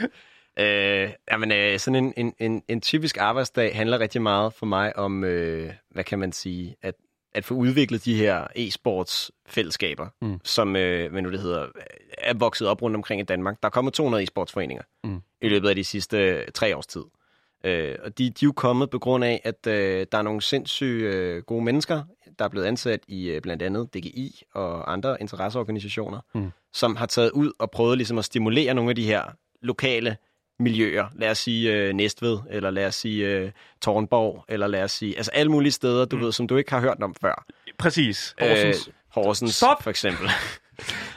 [0.59, 4.97] Øh, jamen, øh, sådan en, en, en, en typisk arbejdsdag handler rigtig meget for mig
[4.97, 6.95] om, øh, hvad kan man sige, at,
[7.35, 10.39] at få udviklet de her e-sports-fællesskaber, Mm.
[10.45, 11.67] som øh, hvad nu det hedder,
[12.19, 13.57] er vokset op rundt omkring i Danmark.
[13.63, 15.11] Der er kommet 200 e-sportsforeninger Mm.
[15.11, 15.21] mm.
[15.43, 17.03] i løbet af de sidste øh, tre års tid.
[17.65, 20.43] Øh, og de, de er jo kommet på grund af, at øh, der er nogle
[20.43, 22.03] sindssyge øh, gode mennesker,
[22.39, 26.51] der er blevet ansat i øh, blandt andet DGI og andre interesseorganisationer, Mm.
[26.73, 29.23] som har taget ud og prøvet ligesom at stimulere nogle af de her
[29.63, 30.17] lokale
[30.59, 31.07] miljøer.
[31.15, 33.51] Lad os sige øh, Næstved, eller lad os sige øh,
[33.81, 36.23] Tornborg, eller lad os sige, altså alle mulige steder, du mm.
[36.23, 37.45] ved, som du ikke har hørt om før.
[37.79, 38.35] Præcis.
[38.41, 38.89] Horsens.
[38.89, 39.83] Øh, Horsens, Stop!
[39.83, 40.29] for eksempel.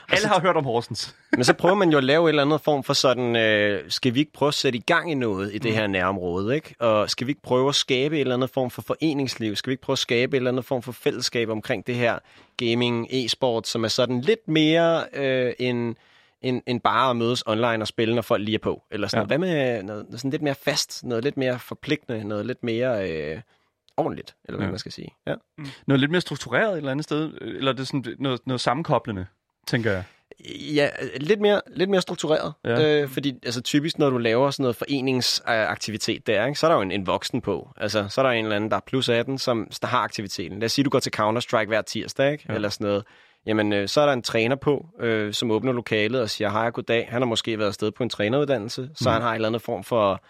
[0.08, 1.16] Alle har hørt om Horsens.
[1.32, 4.14] Men så prøver man jo at lave en eller anden form for sådan, øh, skal
[4.14, 6.74] vi ikke prøve at sætte i gang i noget i det her nærområde, ikke?
[6.78, 9.56] Og skal vi ikke prøve at skabe en eller anden form for foreningsliv?
[9.56, 12.18] Skal vi ikke prøve at skabe en eller anden form for fællesskab omkring det her
[12.56, 15.94] gaming, e-sport, som er sådan lidt mere øh, end,
[16.42, 18.82] end, end bare at mødes online og spille, når folk lige er på?
[18.90, 19.26] Eller sådan Ja.
[19.26, 23.40] Hvad med noget, sådan lidt mere fast, noget lidt mere forpligtende, noget lidt mere øh,
[23.96, 24.70] ordentligt, eller hvad Ja.
[24.70, 25.08] man skal sige.
[25.26, 25.34] Ja.
[25.86, 27.32] Noget lidt mere struktureret et eller andet sted?
[27.40, 29.26] Eller er det sådan noget, noget sammenkoblende,
[29.66, 30.04] tænker jeg?
[30.74, 30.88] Ja,
[31.20, 32.52] lidt mere, lidt mere struktureret.
[32.64, 33.02] Ja.
[33.02, 36.76] Øh, fordi altså, typisk, når du laver sådan noget foreningsaktivitet der, ikke, så er der
[36.76, 37.68] jo en, en voksen på.
[37.76, 40.58] Altså, så er der en eller anden, der er plus 18, som der har aktiviteten.
[40.58, 42.44] Lad os sige, du går til Counter-Strike hver tirsdag, ikke?
[42.48, 42.54] Ja.
[42.54, 43.04] Eller sådan noget.
[43.46, 46.70] Jamen, øh, så er der en træner på, øh, som åbner lokalet og siger, hej
[46.70, 47.08] goddag.
[47.10, 49.12] Han har måske været afsted på en træneruddannelse, så Mm.
[49.12, 50.24] han har en eller anden form for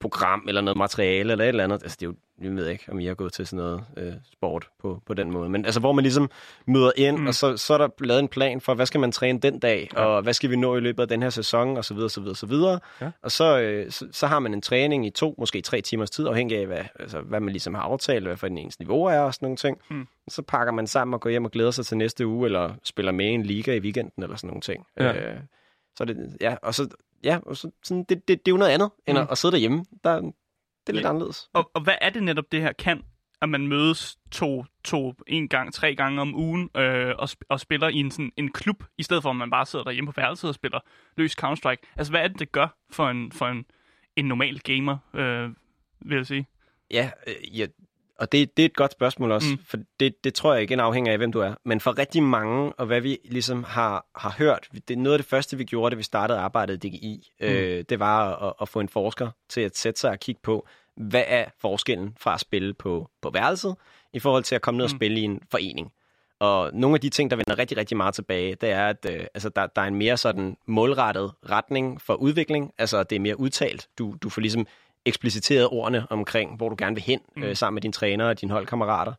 [0.00, 1.82] program eller noget materiale eller et eller andet.
[1.82, 4.12] Altså, det er jo, jeg ved ikke, om I har gået til sådan noget øh,
[4.32, 5.48] sport på, på den måde.
[5.48, 6.30] Men altså, hvor man ligesom
[6.66, 7.26] møder ind, Mm.
[7.26, 9.90] og så, så er der lavet en plan for, hvad skal man træne den dag,
[9.96, 10.04] Ja.
[10.04, 12.20] og hvad skal vi nå i løbet af den her sæson, og så videre, så
[12.20, 12.80] videre, så videre.
[13.00, 13.10] Ja.
[13.22, 16.26] Og så, øh, så, så har man en træning i to, måske tre timers tid,
[16.26, 19.18] afhængig af, hvad, altså, hvad man ligesom har aftalt, hvad for den ens niveau er
[19.20, 19.78] og sådan nogle ting.
[19.90, 20.06] Mm.
[20.28, 23.12] Så pakker man sammen og går hjem og glæder sig til næste uge, eller spiller
[23.12, 24.86] med i en liga i weekenden, eller sådan nogle ting.
[25.00, 25.12] Ja.
[25.32, 25.36] Øh,
[25.96, 26.88] så det, ja, og så,
[27.24, 29.22] ja, og så, sådan, det, det, det er jo noget andet, end Mm.
[29.22, 29.84] at, at sidde derhjemme.
[30.04, 30.32] Der,
[30.86, 31.08] det er lidt Ja.
[31.08, 31.48] anderledes.
[31.52, 33.02] Og, og hvad er det netop, det her kan?
[33.42, 37.60] At man mødes to, to, en gang, tre gange om ugen øh, og, sp- og
[37.60, 40.20] spiller i en, sådan, en klub, i stedet for at man bare sidder derhjemme på
[40.20, 40.80] værelset og spiller
[41.16, 41.94] løs Counter-Strike.
[41.96, 43.64] Altså, hvad er det, det gør for en, for en,
[44.16, 45.50] en normal gamer, øh,
[46.00, 46.46] vil jeg sige?
[46.90, 47.66] Ja, øh, ja
[48.18, 49.52] og det, det er et godt spørgsmål også, Mm.
[49.52, 49.64] mm.
[49.64, 51.54] for det, det tror jeg igen afhænger af, hvem du er.
[51.64, 55.26] Men for rigtig mange, og hvad vi ligesom har, har hørt, det noget af det
[55.28, 57.46] første, vi gjorde, da vi startede arbejdet i DGI, mm.
[57.46, 60.66] øh, det var at, at få en forsker til at sætte sig og kigge på,
[60.96, 63.76] hvad er forskellen fra at spille på, på værelset,
[64.12, 64.98] i forhold til at komme ned og Mm.
[64.98, 65.92] spille i en forening.
[66.40, 69.20] Og nogle af de ting, der vender rigtig, rigtig meget tilbage, det er, at øh,
[69.34, 72.72] altså, der, der er en mere sådan målrettet retning for udvikling.
[72.78, 73.88] Altså, det er mere udtalt.
[73.98, 74.66] Du, du får ligesom
[75.06, 77.42] ekspliciteret ordene omkring, hvor du gerne vil hen, Mm.
[77.42, 79.12] øh, sammen med dine trænere og dine holdkammerater.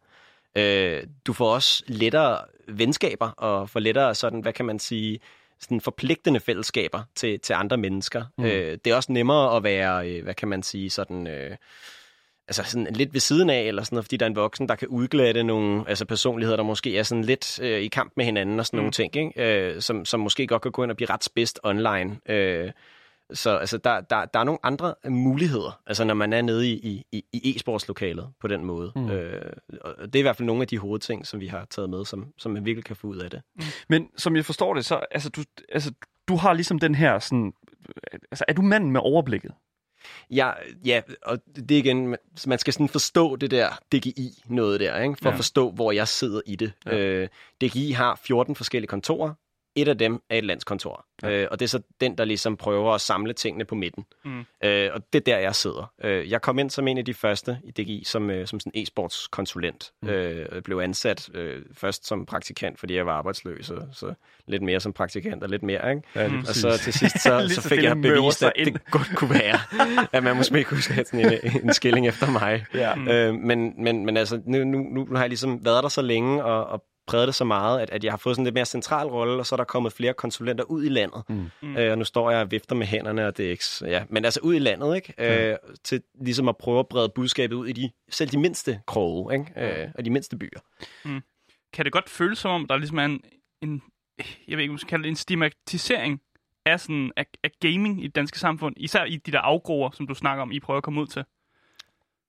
[0.55, 5.19] Øh, du får også lettere venskaber, og får lettere sådan, hvad kan man sige,
[5.59, 8.23] sådan forpligtende fællesskaber til, til andre mennesker.
[8.37, 8.45] Mm.
[8.45, 11.27] Øh, det er også nemmere at være, øh, hvad kan man sige, sådan...
[11.27, 11.57] Øh,
[12.47, 14.75] altså sådan lidt ved siden af, eller sådan noget, fordi der er en voksen, der
[14.75, 18.59] kan udglatte nogle altså personligheder, der måske er sådan lidt øh, i kamp med hinanden
[18.59, 18.81] og sådan mm.
[18.81, 19.71] nogle ting, ikke?
[19.73, 22.17] Øh, som, som måske godt kan gå ind og blive ret spidst online.
[22.29, 22.71] Øh,
[23.33, 27.03] så altså, der, der, der er nogle andre muligheder, altså når man er nede i,
[27.11, 28.91] i, i e-sportslokalet på den måde.
[28.95, 29.01] Mm.
[29.01, 29.09] Mm.
[29.11, 31.89] Øh, og det er i hvert fald nogle af de hovedting, som vi har taget
[31.89, 33.41] med, som, som man virkelig kan få ud af det.
[33.89, 35.91] Men som jeg forstår det, så altså, du, altså,
[36.27, 37.53] du har ligesom den her sådan...
[38.31, 39.51] Altså, er du manden med overblikket?
[40.31, 40.51] Ja,
[40.85, 42.15] ja, og det er igen,
[42.47, 45.15] man- skal sådan forstå det der DGI noget der, ikke?
[45.15, 45.33] for Ja.
[45.33, 46.71] at forstå, hvor jeg sidder i det.
[46.85, 46.97] Ja.
[46.97, 47.27] Øh,
[47.63, 49.33] DGI har 14 forskellige kontorer.
[49.77, 51.05] Et af dem er et landskontor.
[51.23, 51.29] Ja.
[51.29, 54.05] Øh, og det er så den, der ligesom prøver at samle tingene på midten.
[54.25, 54.45] Mm.
[54.63, 55.91] Øh, og det er der, jeg sidder.
[56.03, 58.81] Øh, jeg kom ind som en af de første i DGI som, øh, som sådan
[58.81, 59.91] e-sportskonsulent.
[60.01, 60.09] Mm.
[60.09, 64.13] Øh, blev ansat øh, først som praktikant, fordi jeg var arbejdsløs, og så
[64.47, 65.89] lidt mere som praktikant og lidt mere.
[65.89, 66.01] Ikke?
[66.15, 69.59] Ja, Og så til sidst, så, så fik jeg bevist, at det godt kunne være,
[70.11, 72.65] at man måske kunne have sådan en, en skilling efter mig.
[72.73, 72.95] Ja.
[72.95, 73.07] Mm.
[73.07, 76.43] Øh, men, men, men altså, nu, nu, nu har jeg ligesom været der så længe
[76.43, 78.65] og, og præget det så meget, at, at jeg har fået sådan en lidt mere
[78.65, 81.23] central rolle, og så er der kommet flere konsulenter ud i landet.
[81.29, 81.49] Mm.
[81.61, 81.77] Mm.
[81.77, 83.63] Øh, og nu står jeg og vifter med hænderne, og det er ikke...
[83.81, 85.13] Ja, men altså ud i landet, ikke?
[85.17, 85.51] Ja.
[85.51, 89.33] Øh, til ligesom at prøve at brede budskabet ud i de, selv de mindste kroge,
[89.33, 89.81] ikke?
[89.81, 90.59] Øh, og de mindste byer.
[91.73, 93.21] Kan det godt føles som om, der ligesom er en,
[93.61, 93.81] en
[94.47, 96.21] jeg ved ikke, om man skal kalde det en stigmatisering
[96.65, 100.07] af, sådan, af, af gaming i det danske samfund, især i de der afgroer, som
[100.07, 101.23] du snakker om, I prøver at komme ud til.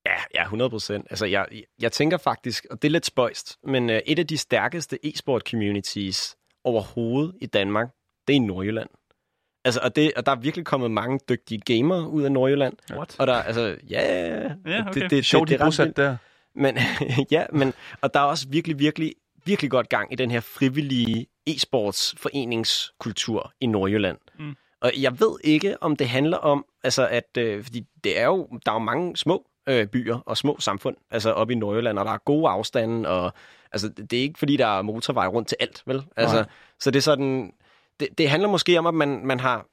[0.09, 1.07] Ja, ja, 100 procent.
[1.11, 1.47] Altså, jeg,
[1.81, 5.43] jeg tænker faktisk, og det er lidt spøjst, men øh, et af de stærkeste e-sport
[5.51, 7.89] communities overhovedet i Danmark,
[8.27, 8.89] det er i Nordjylland.
[9.65, 12.75] Altså, og, det, og der er virkelig kommet mange dygtige gamere ud af Nordjylland.
[12.93, 13.17] What?
[13.19, 15.01] Og der, altså, ja, ja, Ja, okay.
[15.01, 16.17] det, det, Sjovt, de det er ret der.
[16.55, 16.79] Men,
[17.31, 21.27] ja, men, og der er også virkelig, virkelig, virkelig godt gang i den her frivillige
[21.51, 24.19] e-sports foreningskultur i Nordjylland.
[24.39, 24.57] Mm.
[24.81, 28.49] Og jeg ved ikke, om det handler om, altså at, øh, fordi det er jo,
[28.67, 32.05] der er jo mange små øh, byer og små samfund, altså oppe i Nordjylland, og
[32.05, 33.33] der er gode afstande, og
[33.73, 36.03] altså, det er ikke fordi, der er motorvej rundt til alt, vel?
[36.17, 36.47] Altså, Nej.
[36.81, 37.53] så det er sådan,
[38.01, 39.67] det, det handler måske om, at man, man har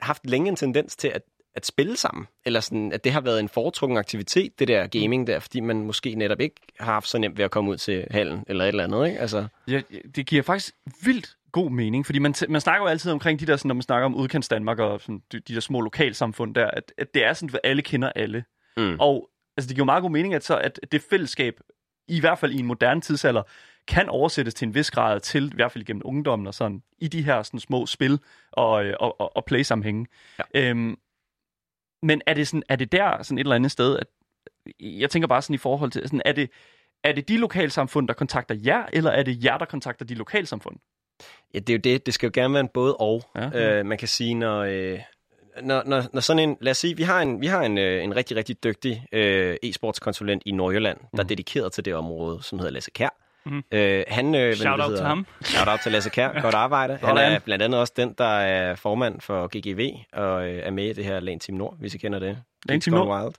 [0.00, 1.22] haft længe en tendens til at,
[1.54, 5.26] at spille sammen, eller sådan, at det har været en foretrukken aktivitet, det der gaming
[5.26, 8.06] der, fordi man måske netop ikke har haft så nemt ved at komme ud til
[8.10, 9.18] hallen, eller et eller andet, ikke?
[9.18, 9.80] Altså, Ja,
[10.16, 13.56] det giver faktisk vildt god mening, fordi man, man snakker jo altid omkring de der,
[13.56, 16.66] sådan, når man snakker om udkants Danmark og sådan, de, de der små lokalsamfund der,
[16.66, 18.44] at, at det er sådan, at alle kender alle.
[18.76, 18.96] mm.
[19.00, 21.60] Og altså, det giver meget god mening, at, så, at det fællesskab,
[22.08, 23.42] i hvert fald i en moderne tidsalder,
[23.88, 27.08] kan oversættes til en vis grad til, i hvert fald gennem ungdommen og sådan, i
[27.08, 28.20] de her sådan, små spil
[28.52, 30.06] og, øh, og, og, og play-sammenhænge.
[30.38, 30.70] Ja.
[30.70, 30.96] Øhm,
[32.02, 34.06] men er det, sådan, er det der sådan et eller andet sted, at
[34.80, 36.50] jeg tænker bare sådan i forhold til, sådan, er det,
[37.04, 40.76] er det de lokalsamfund, der kontakter jer, eller er det jer, der kontakter de lokalsamfund?
[41.54, 42.06] Ja, det er jo det.
[42.06, 43.22] Det skal jo gerne være en både og.
[43.36, 43.78] Ja.
[43.78, 44.98] Øh, man kan sige, når, øh,
[45.62, 46.56] når, når, når sådan en...
[46.60, 49.56] Lad os sige, vi har en, vi har en, øh, en rigtig, rigtig dygtig øh,
[49.64, 51.28] e-sportskonsulent i Nordjylland, der er Mhm.
[51.28, 53.08] dedikeret til det område, som hedder Lasse Kær.
[53.46, 53.62] Mhm.
[53.72, 55.26] Øh, han, øh, Shout out til ham.
[55.42, 56.40] Shout out til Lasse Kær.
[56.40, 56.98] Godt arbejde.
[57.02, 60.84] Han er blandt andet også den, der er formand for GGV og øh, er med
[60.84, 62.38] i det her Lane Team Nord, hvis I kender det.
[62.68, 63.22] Lane Team Nord?
[63.22, 63.34] Wild.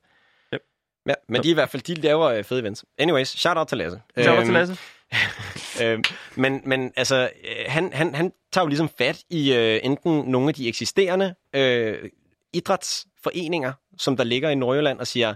[0.54, 0.62] Yep.
[1.08, 2.86] Ja, men de er i hvert fald, de laver øh, fede events.
[2.98, 4.02] Anyways, shout out til Lasse.
[4.18, 4.78] Shout out Øhm, til Lasse.
[5.84, 6.04] øh,
[6.36, 10.48] men, men altså, øh, han, han, han tager jo ligesom fat i øh, enten nogle
[10.48, 12.10] af de eksisterende øh,
[12.54, 15.34] idrætsforeninger, som der ligger i Nordjylland, og siger,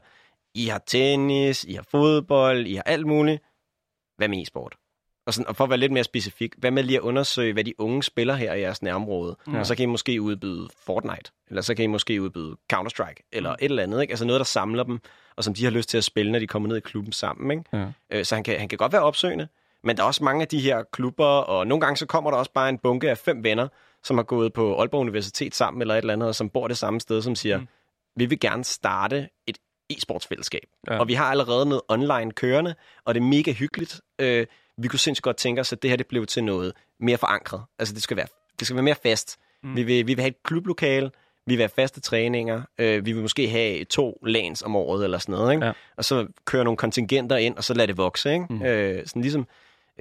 [0.54, 3.42] I har tennis, I har fodbold, I har alt muligt.
[4.18, 4.76] Hvad med e-sport?
[5.26, 7.64] Og, sådan, og for at være lidt mere specifik, hvad med lige at undersøge, hvad
[7.64, 9.36] de unge spiller her i jeres nærområde?
[9.54, 9.60] Ja.
[9.60, 13.50] Og så kan I måske udbyde Fortnite, eller så kan I måske udbyde Counter-Strike, eller
[13.52, 14.02] et eller andet.
[14.02, 14.12] Ikke?
[14.12, 15.00] Altså noget, der samler dem,
[15.36, 17.52] og som de har lyst til at spille, når de kommer ned i klubben sammen.
[17.52, 17.78] Ikke?
[17.78, 17.88] Ja.
[18.10, 19.48] Øh, Så han kan, han kan godt være opsøgende,
[19.84, 22.38] men der er også mange af de her klubber, og nogle gange så kommer der
[22.38, 23.68] også bare en bunke af fem venner,
[24.04, 26.78] som har gået på Aalborg Universitet sammen eller et eller andet, og som bor det
[26.78, 27.68] samme sted, som siger, Mm.
[28.16, 29.58] vi vil gerne starte et
[29.94, 30.64] e-sportsfællesskab.
[30.88, 31.00] Ja.
[31.00, 34.02] Og vi har allerede noget online kørende, og det er mega hyggeligt.
[34.20, 34.46] Øh,
[34.78, 37.62] vi kunne sindssygt godt tænke os, at det her det blev til noget mere forankret.
[37.80, 38.28] Altså det skal være,
[38.60, 39.38] det skal være mere fast.
[39.64, 39.76] Mm.
[39.76, 41.12] Vi, vil, vi vil have et klublokale,
[41.46, 45.18] vi vil have faste træninger, øh, vi vil måske have to lanes om året eller
[45.18, 45.66] sådan noget, ikke?
[45.66, 45.72] Ja.
[45.98, 48.34] og så køre nogle kontingenter ind, og så lade det vokse.
[48.34, 48.46] Ikke?
[48.50, 48.62] Mm.
[48.64, 49.48] Øh, sådan ligesom,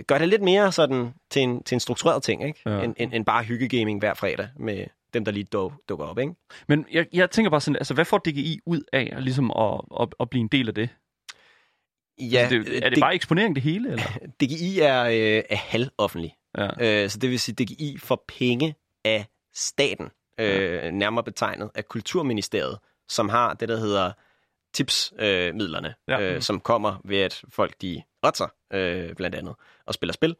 [0.06, 2.60] gør det lidt mere sådan til en, til en struktureret ting, ikke?
[2.66, 2.70] Ja.
[2.70, 2.84] Ja.
[2.84, 6.18] End, end, end bare hyggegaming hver fredag med dem, der lige duk, dukker op.
[6.18, 6.32] Ikke?
[6.68, 10.08] Men jeg, jeg tænker bare sådan, altså hvad får DGI ud af ligesom at, at,
[10.20, 10.88] at blive en del af det?
[12.20, 14.04] Ja, altså, det er det bare eksponering det hele, eller?
[14.40, 16.34] DGI er, øh, er halvoffentlig.
[16.58, 17.02] Ja.
[17.04, 20.08] Øh, så det vil sige, DGI får penge af staten,
[20.40, 22.78] øh, nærmere betegnet af Kulturministeriet,
[23.08, 24.12] som har det, der hedder
[24.76, 26.34] tipsmidlerne, øh, midlerne, Ja.
[26.34, 29.54] øh, som kommer ved, at folk de otter, øh, blandt andet,
[29.86, 30.36] og spiller spil.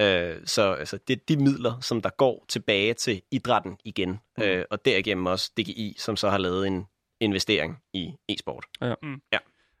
[0.00, 4.42] Øh, så altså, det er de midler, som der går tilbage til idrætten igen, Mm.
[4.44, 6.86] øh, og derigennem også DGI, som så har lavet en
[7.20, 8.66] investering i e-sport.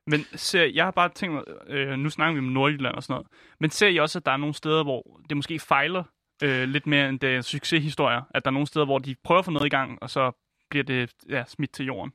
[0.06, 3.12] Men ser, jeg har bare tænkt mig, øh, nu snakker vi om Nordjylland og sådan
[3.14, 3.26] noget,
[3.60, 6.04] men ser I også, at der er nogle steder, hvor det måske fejler
[6.42, 8.22] øh, lidt mere, end det er succeshistorier?
[8.34, 10.32] At der er nogle steder, hvor de prøver at få noget i gang, og så
[10.70, 12.12] bliver det ja, smidt til jorden?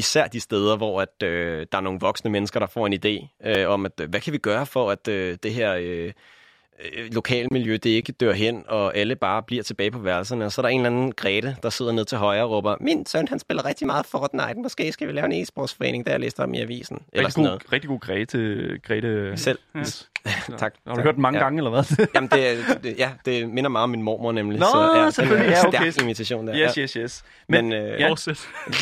[0.00, 3.14] Især de steder, hvor at, øh, der er nogle voksne mennesker, der får en idé
[3.48, 6.12] øh, om, at øh, hvad kan vi gøre for, at øh, det her øh,
[7.12, 10.44] lokalmiljø, det ikke dør hen, og alle bare bliver tilbage på værelserne.
[10.44, 12.76] Og så er der en eller anden Grete, der sidder ned til højre og råber,
[12.80, 16.20] min søn, han spiller rigtig meget Fortnite, måske skal vi lave en e-sportsforening, der jeg
[16.20, 16.96] læste om i avisen.
[17.12, 17.72] Eller Rigtig sådan god, noget.
[17.72, 18.78] rigtig god Grete.
[18.86, 19.36] Grete.
[19.36, 19.58] Selv.
[19.76, 20.08] Yes.
[20.58, 20.74] tak.
[20.86, 21.04] Har du tak.
[21.04, 21.44] hørt den mange ja.
[21.44, 22.06] gange, eller hvad?
[22.14, 24.58] Jamen, det, det, ja, det minder meget om min mormor nemlig.
[24.60, 25.46] Nå, så, ja, selvfølgelig.
[25.46, 25.90] Er Ja, en okay.
[25.90, 26.54] stærk imitation der.
[26.56, 27.22] yes, yes, yes.
[27.48, 28.08] Men, Men, øh, ja.
[28.08, 28.48] Fortsæt.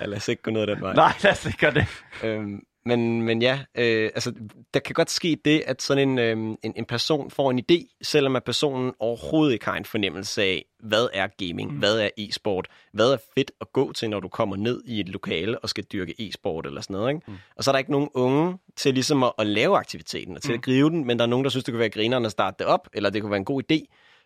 [0.00, 0.94] ja, lad os ikke gå ned ad den vej.
[0.94, 1.86] Nej, lad os ikke gøre det.
[2.22, 4.32] Øhm, men, men ja, øh, altså,
[4.74, 7.98] der kan godt ske det, at sådan en, øhm, en, en person får en idé,
[8.02, 11.78] selvom at personen overhovedet ikke har en fornemmelse af, hvad er gaming, mm.
[11.78, 15.08] hvad er e-sport, hvad er fedt at gå til, når du kommer ned i et
[15.08, 17.10] lokale og skal dyrke e-sport eller sådan noget.
[17.14, 17.22] Ikke?
[17.26, 17.36] Mm.
[17.56, 20.50] Og så er der ikke nogen unge til ligesom at, at lave aktiviteten og til
[20.50, 20.58] mm.
[20.58, 22.56] at gribe den, men der er nogen, der synes, det kunne være grineren at starte
[22.58, 23.84] det op, eller det kunne være en god idé.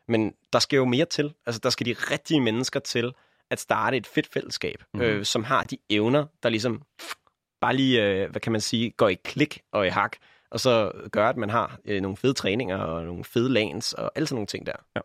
[0.09, 1.35] Men der skal jo mere til.
[1.47, 3.13] Altså, der skal de rigtige mennesker til
[3.51, 5.01] at starte et fedt fællesskab, mm.
[5.01, 6.83] øh, som har de evner, der ligesom
[7.61, 10.17] bare lige, øh, hvad kan man sige, går i klik og i hak,
[10.51, 14.13] og så gør, at man har øh, nogle fede træninger og nogle fede lands og
[14.15, 14.73] alle sådan nogle ting der.
[14.97, 15.01] Ja.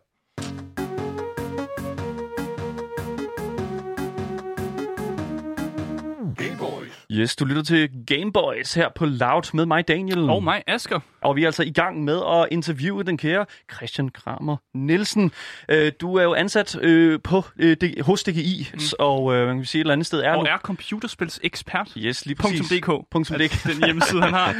[7.12, 10.30] Yes, du lytter til Gameboys her på Loud med mig, Daniel.
[10.30, 11.00] Og mig, Asger.
[11.20, 15.32] Og vi er altså i gang med at interviewe den kære Christian Kramer Nielsen.
[15.68, 18.80] Øh, du er jo ansat øh, på, øh, D- hos DGI, mm.
[18.98, 20.50] og øh, man kan sige et eller andet sted er Og nu...
[20.50, 21.92] er computerspils ekspert.
[21.96, 22.68] Yes, lige præcis.
[22.68, 22.86] .dk.
[22.86, 23.14] DK.
[23.64, 24.54] Den hjemmeside, han har.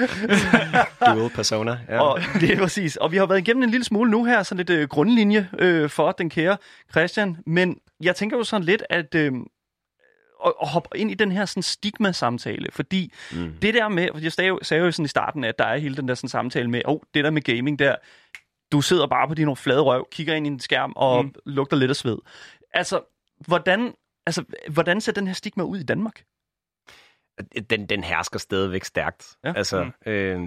[1.14, 1.78] Dual persona.
[1.88, 2.00] Ja.
[2.00, 2.96] Og det er præcis.
[2.96, 5.90] Og vi har været igennem en lille smule nu her, sådan lidt øh, grundlinje øh,
[5.90, 6.56] for den kære
[6.90, 7.36] Christian.
[7.46, 9.32] Men jeg tænker jo sådan lidt, at øh,
[10.46, 13.54] at, at hoppe ind i den her sådan stigma-samtale, fordi mm.
[13.62, 15.96] det der med, jeg sagde jo, sagde jo sådan i starten, at der er hele
[15.96, 17.96] den der sådan samtale med, oh, det der med gaming der,
[18.72, 21.34] du sidder bare på din flade røv, kigger ind i en skærm og mm.
[21.46, 22.18] lugter lidt af sved.
[22.74, 23.00] Altså,
[23.46, 23.94] hvordan,
[24.26, 26.22] altså, hvordan ser den her stigma ud i Danmark?
[27.70, 29.36] den, den hersker stadigvæk stærkt.
[29.44, 29.52] Ja.
[29.56, 30.12] Altså, mm.
[30.12, 30.40] øh,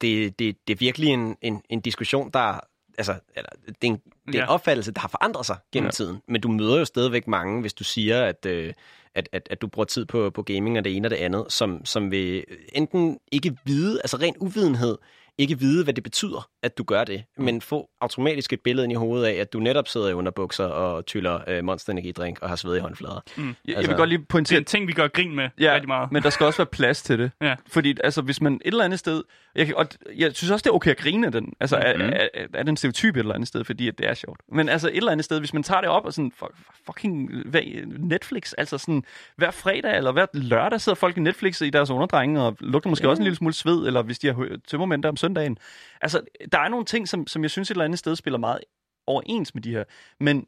[0.00, 2.60] det, det, det er virkelig en, en, en diskussion, der...
[2.98, 4.46] Altså, eller, det er en, det er en Ja.
[4.46, 5.90] opfattelse, der har forandret sig gennem ja.
[5.90, 6.22] tiden.
[6.28, 8.72] Men du møder jo stadigvæk mange, hvis du siger, at, øh,
[9.14, 11.44] at, at, at du bruger tid på, på gaming og det ene og det andet,
[11.48, 14.98] som, som vil enten ikke vide, altså ren uvidenhed,
[15.38, 17.44] ikke vide, hvad det betyder, at du gør det, mm.
[17.44, 20.64] men få automatisk et billede ind i hovedet af, at du netop sidder i underbukser
[20.64, 23.20] og tyller øh, Monster Energy drink og har sved i håndflader.
[23.36, 25.34] Jeg, altså, jeg Altså, vil godt lige Det er pointere, en ting, vi gør grin
[25.36, 26.12] med Ja, rigtig meget.
[26.12, 27.30] men der skal også være plads til det.
[27.42, 27.54] Ja.
[27.66, 29.22] Fordi altså, hvis man et eller andet sted...
[29.54, 31.52] Jeg, kan, og jeg synes også, det er okay at grine af den.
[31.60, 32.02] Altså, er, Mhm.
[32.02, 34.40] er, er, er den stereotyp et eller andet sted, fordi at det er sjovt.
[34.52, 36.32] Men altså, et eller andet sted, hvis man tager det op og sådan...
[36.38, 36.52] Fuck,
[36.86, 37.62] fucking hvad,
[37.98, 39.04] Netflix, altså sådan...
[39.36, 43.04] Hver fredag eller hver lørdag sidder folk i Netflix i deres underdrenge og lugter måske
[43.04, 43.10] Ja.
[43.10, 45.58] også en lille smule sved, eller hvis de har tømmermænd der søndagen.
[46.00, 48.60] Altså, der er nogle ting, som, som jeg synes et eller andet sted spiller meget
[49.06, 49.84] overens med de her.
[50.20, 50.46] Men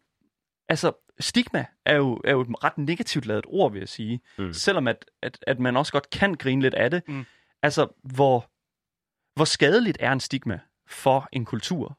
[0.69, 4.21] altså, stigma er jo, er jo et ret negativt lavet ord, vil jeg sige.
[4.39, 4.53] Mm.
[4.53, 7.03] Selvom at, at, at man også godt kan grine lidt af det.
[7.09, 7.25] Mm.
[7.63, 8.51] Altså, hvor,
[9.37, 11.99] hvor skadeligt er en stigma for en kultur?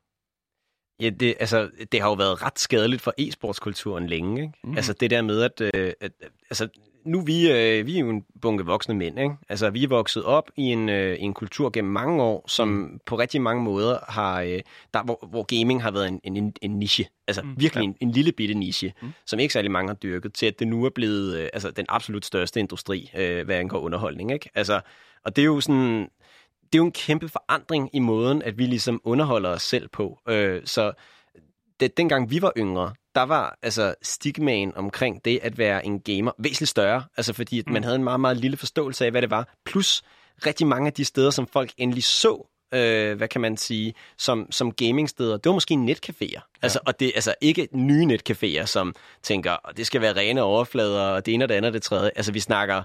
[0.99, 4.41] Ja, det, altså, det har jo været ret skadeligt for e-sportskulturen længe.
[4.41, 4.53] Ikke?
[4.63, 4.77] Mm.
[4.77, 6.11] Altså det der med, at, øh, at
[6.49, 6.69] altså,
[7.05, 9.19] nu vi, øh, vi er jo en bunke voksne mænd.
[9.19, 9.35] Ikke?
[9.49, 12.99] Altså vi er vokset op i en, øh, en kultur gennem mange år, som mm.
[13.05, 14.59] på rigtig mange måder har, øh,
[14.93, 17.07] der, hvor, hvor gaming har været en, en, en niche.
[17.27, 17.53] Altså Mm.
[17.57, 17.87] virkelig Ja.
[17.87, 19.07] en, en lille bitte niche, mm.
[19.25, 21.85] som ikke særlig mange har dyrket, til at det nu er blevet øh, altså, den
[21.89, 24.31] absolut største industri, øh, hvad angår underholdning.
[24.31, 24.49] Ikke?
[24.55, 24.81] Altså,
[25.25, 26.09] og det er jo sådan
[26.65, 30.19] det er jo en kæmpe forandring i måden, at vi ligesom underholder os selv på.
[30.29, 30.91] Øh, så
[31.79, 36.31] det, dengang vi var yngre, der var altså stigmaen omkring det at være en gamer
[36.37, 37.03] væsentligt større.
[37.17, 39.53] Altså fordi at man havde en meget, meget lille forståelse af, hvad det var.
[39.65, 40.03] Plus
[40.45, 44.47] rigtig mange af de steder, som folk endelig så, øh, hvad kan man sige, som,
[44.51, 46.59] som gamingsteder, det var måske netcaféer.
[46.61, 51.01] Altså, og det altså ikke nye netcaféer, som tænker, "Åh, det skal være rene overflader,
[51.01, 52.11] og det ene og det andet og det tredje.
[52.15, 52.83] Altså vi snakker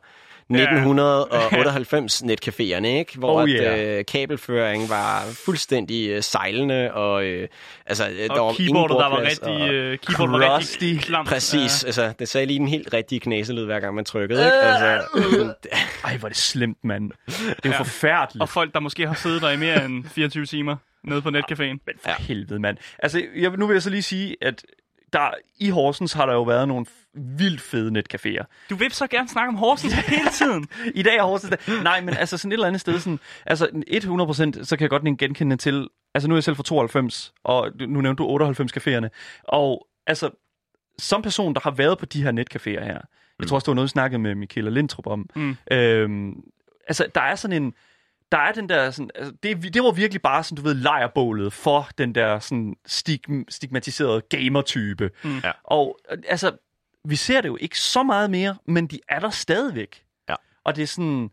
[0.51, 3.19] 1998 netcaféerne, ikke?
[3.19, 3.79] Hvor Oh, yeah.
[3.81, 7.49] at, øh, kabelføring var fuldstændig øh, sejlende, og øh,
[7.87, 11.01] altså, øh, der var Og ingen keyboardet, der var rigtig, og- øh, keyboardet var rigtig
[11.01, 11.29] klamt.
[11.29, 11.87] Præcis, Ja.
[11.87, 14.53] altså, det sagde lige den helt rigtige knæselyd, hver gang man trykkede, ikke?
[14.57, 15.55] Altså, sådan,
[16.05, 17.11] Ej, hvor er det slemt, mand.
[17.27, 17.79] Det er jo Ja.
[17.79, 18.43] forfærdeligt.
[18.43, 21.63] Og folk, der måske har siddet der i mere end 24 timer nede på netcaféen.
[21.87, 22.15] Men for ja.
[22.19, 22.77] helvede, mand.
[22.99, 24.63] Altså, jeg, nu vil jeg så lige sige, at
[25.13, 28.67] der, i Horsens har der jo været nogle vildt fede netcaféer.
[28.71, 30.69] Du vil så gerne snakke om Horsens hele tiden.
[30.95, 31.83] I dag er Horsens dag.
[31.83, 33.67] Nej, men altså sådan et eller andet sted, sådan, altså
[34.59, 37.71] 100% så kan jeg godt genkende til, altså nu er jeg selv fra 92, og
[37.89, 39.09] nu nævnte du 98 caféerne,
[39.45, 40.31] og altså
[40.99, 43.01] som person, der har været på de her netcaféer her,
[43.39, 45.57] jeg tror også, det var noget, vi snakkede med Michaela Lindtrup om, Mm.
[45.73, 46.33] øhm,
[46.89, 47.75] altså der er sådan en,
[48.33, 51.53] der er den der, sådan, altså, det, det var virkelig bare sådan, du ved, lejrbålet
[51.53, 55.11] for den der sådan stig, stigmatiserede gamer-type.
[55.25, 55.39] Mm.
[55.39, 55.53] Ja.
[55.65, 56.57] Og øh, altså,
[57.05, 60.05] vi ser det jo ikke så meget mere, men de er der stadigvæk.
[60.29, 60.35] Ja.
[60.65, 61.31] Og det er sådan,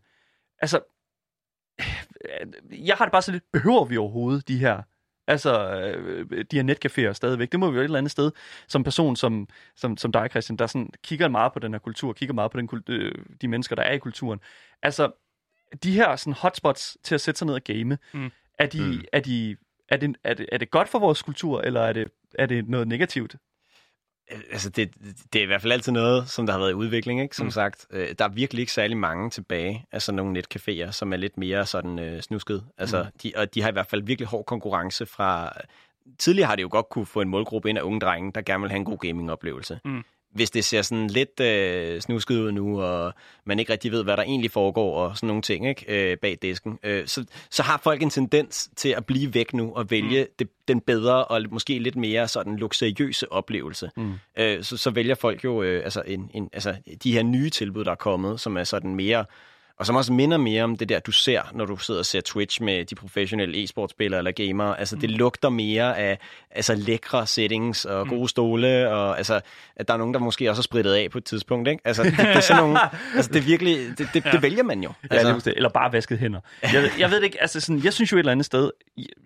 [0.60, 0.80] altså,
[2.70, 4.82] jeg har det bare så lidt, behøver vi overhovedet de her
[5.28, 7.52] Altså, øh, de her netcaféer stadigvæk.
[7.52, 8.30] Det må vi jo et eller andet sted,
[8.68, 12.12] som person som, som, som dig, Christian, der sådan kigger meget på den her kultur,
[12.12, 14.40] kigger meget på den, øh, de mennesker, der er i kulturen.
[14.82, 15.10] Altså,
[15.82, 18.30] de her sådan hotspots til at sætte sig ned og game, Mm.
[18.58, 19.04] er, de, Mm.
[19.12, 19.56] er, de,
[19.88, 22.68] er, det, er, det, er det godt for vores kultur, eller er det, er det
[22.68, 23.34] noget negativt?
[24.32, 24.94] Øh, Altså, det,
[25.32, 27.36] det er i hvert fald altid noget, som der har været i udvikling, ikke?
[27.36, 27.50] Som Mm.
[27.50, 27.86] sagt.
[27.90, 31.66] Øh, der er virkelig ikke særlig mange tilbage, altså nogle netcaféer, som er lidt mere
[31.66, 32.64] sådan øh, snusket.
[32.78, 33.18] Altså, mm.
[33.22, 35.52] de, og de har i hvert fald virkelig hård konkurrence fra...
[36.18, 38.60] Tidligere har det jo godt kunne få en målgruppe ind af unge drenge, der gerne
[38.60, 39.80] vil have en god gamingoplevelse.
[39.84, 40.04] Mm.
[40.30, 43.14] Hvis det ser sådan lidt øh, snusket ud nu, og
[43.44, 45.84] man ikke rigtig ved, hvad der egentlig foregår, og sådan nogle ting ikke?
[46.12, 49.72] Øh, bag disken, øh, så, så har folk en tendens til at blive væk nu
[49.74, 50.30] og vælge mm.
[50.38, 53.90] det, den bedre og måske lidt mere sådan luksuriøse oplevelse.
[53.96, 54.14] Mm.
[54.38, 57.84] Øh, så, så vælger folk jo øh, altså en, en, altså de her nye tilbud,
[57.84, 59.24] der er kommet, som er sådan mere,
[59.78, 62.20] og som også minder mere om det der, du ser, når du sidder og ser
[62.20, 64.78] Twitch med de professionelle e-sportspillere eller gamere.
[64.80, 66.18] Altså, det lugter mere af
[66.50, 69.40] altså, lækre settings og gode stole, og altså,
[69.76, 71.82] at der er nogen, der måske også har spritet af på et tidspunkt, ikke?
[71.84, 72.78] Altså, det, det er sådan nogle,
[73.16, 74.92] altså, det er virkelig, det, det, det vælger man jo.
[75.02, 76.40] Ja, Altså, altså, det, eller bare vasket hænder.
[76.62, 78.70] Jeg, jeg ved det ikke, altså sådan, jeg synes jo et eller andet sted,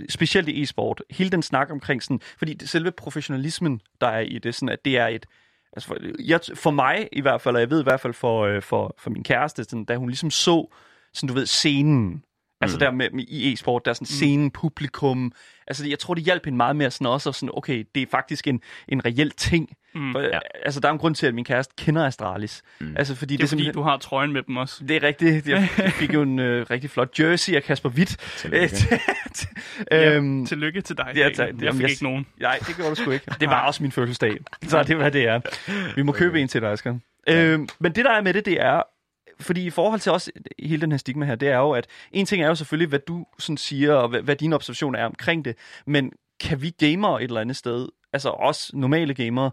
[0.09, 4.39] specielt i e-sport, hele den snak omkring sådan, fordi det, selve professionalismen, der er i
[4.39, 5.27] det, sådan at det er et,
[5.73, 8.45] altså for, jeg, for mig i hvert fald, og jeg ved i hvert fald for,
[8.45, 10.75] øh, for, for min kæreste, sådan, da hun ligesom så,
[11.13, 12.23] sådan du ved, scenen,
[12.63, 12.81] Altså Mm.
[12.81, 15.33] der med, med i e-sport, der er sådan scenen, publikum.
[15.67, 18.07] Altså jeg tror, det hjalp hende meget mere sådan også, og sådan, okay, det er
[18.11, 19.69] faktisk en, en reel ting.
[19.95, 20.13] Mm.
[20.13, 20.39] For, ja.
[20.65, 22.63] Altså der er en grund til, at min kæreste kender Astralis.
[22.81, 22.95] Mm.
[22.97, 24.85] Altså fordi Det det, er fordi, simpelthen- du har trøjen med dem også.
[24.85, 25.49] det er rigtigt.
[25.49, 25.69] Jeg
[26.01, 28.17] fik jo en øh, rigtig flot jersey af Kasper Witt.
[28.39, 28.77] Tillykke.
[29.93, 31.13] øhm, Tillykke til dig.
[31.17, 31.49] Ja, tak.
[31.63, 32.27] Jeg fik jeg- ikke nogen.
[32.41, 33.27] nej, det gjorde du sgu ikke.
[33.41, 34.37] Det var også min fødselsdag.
[34.63, 35.41] Så det er, hvad det er.
[35.97, 36.99] Vi må købe en til dig, Asger.
[37.29, 38.83] Øhm, men det, der er med det, det er,
[39.43, 42.27] fordi i forhold til også hele den her stigma her, det er jo, at en
[42.27, 45.45] ting er jo selvfølgelig, hvad du sådan siger, og hvad, hvad dine observationer er omkring
[45.45, 49.51] det, men kan vi gamere et eller andet sted, altså os normale gamere,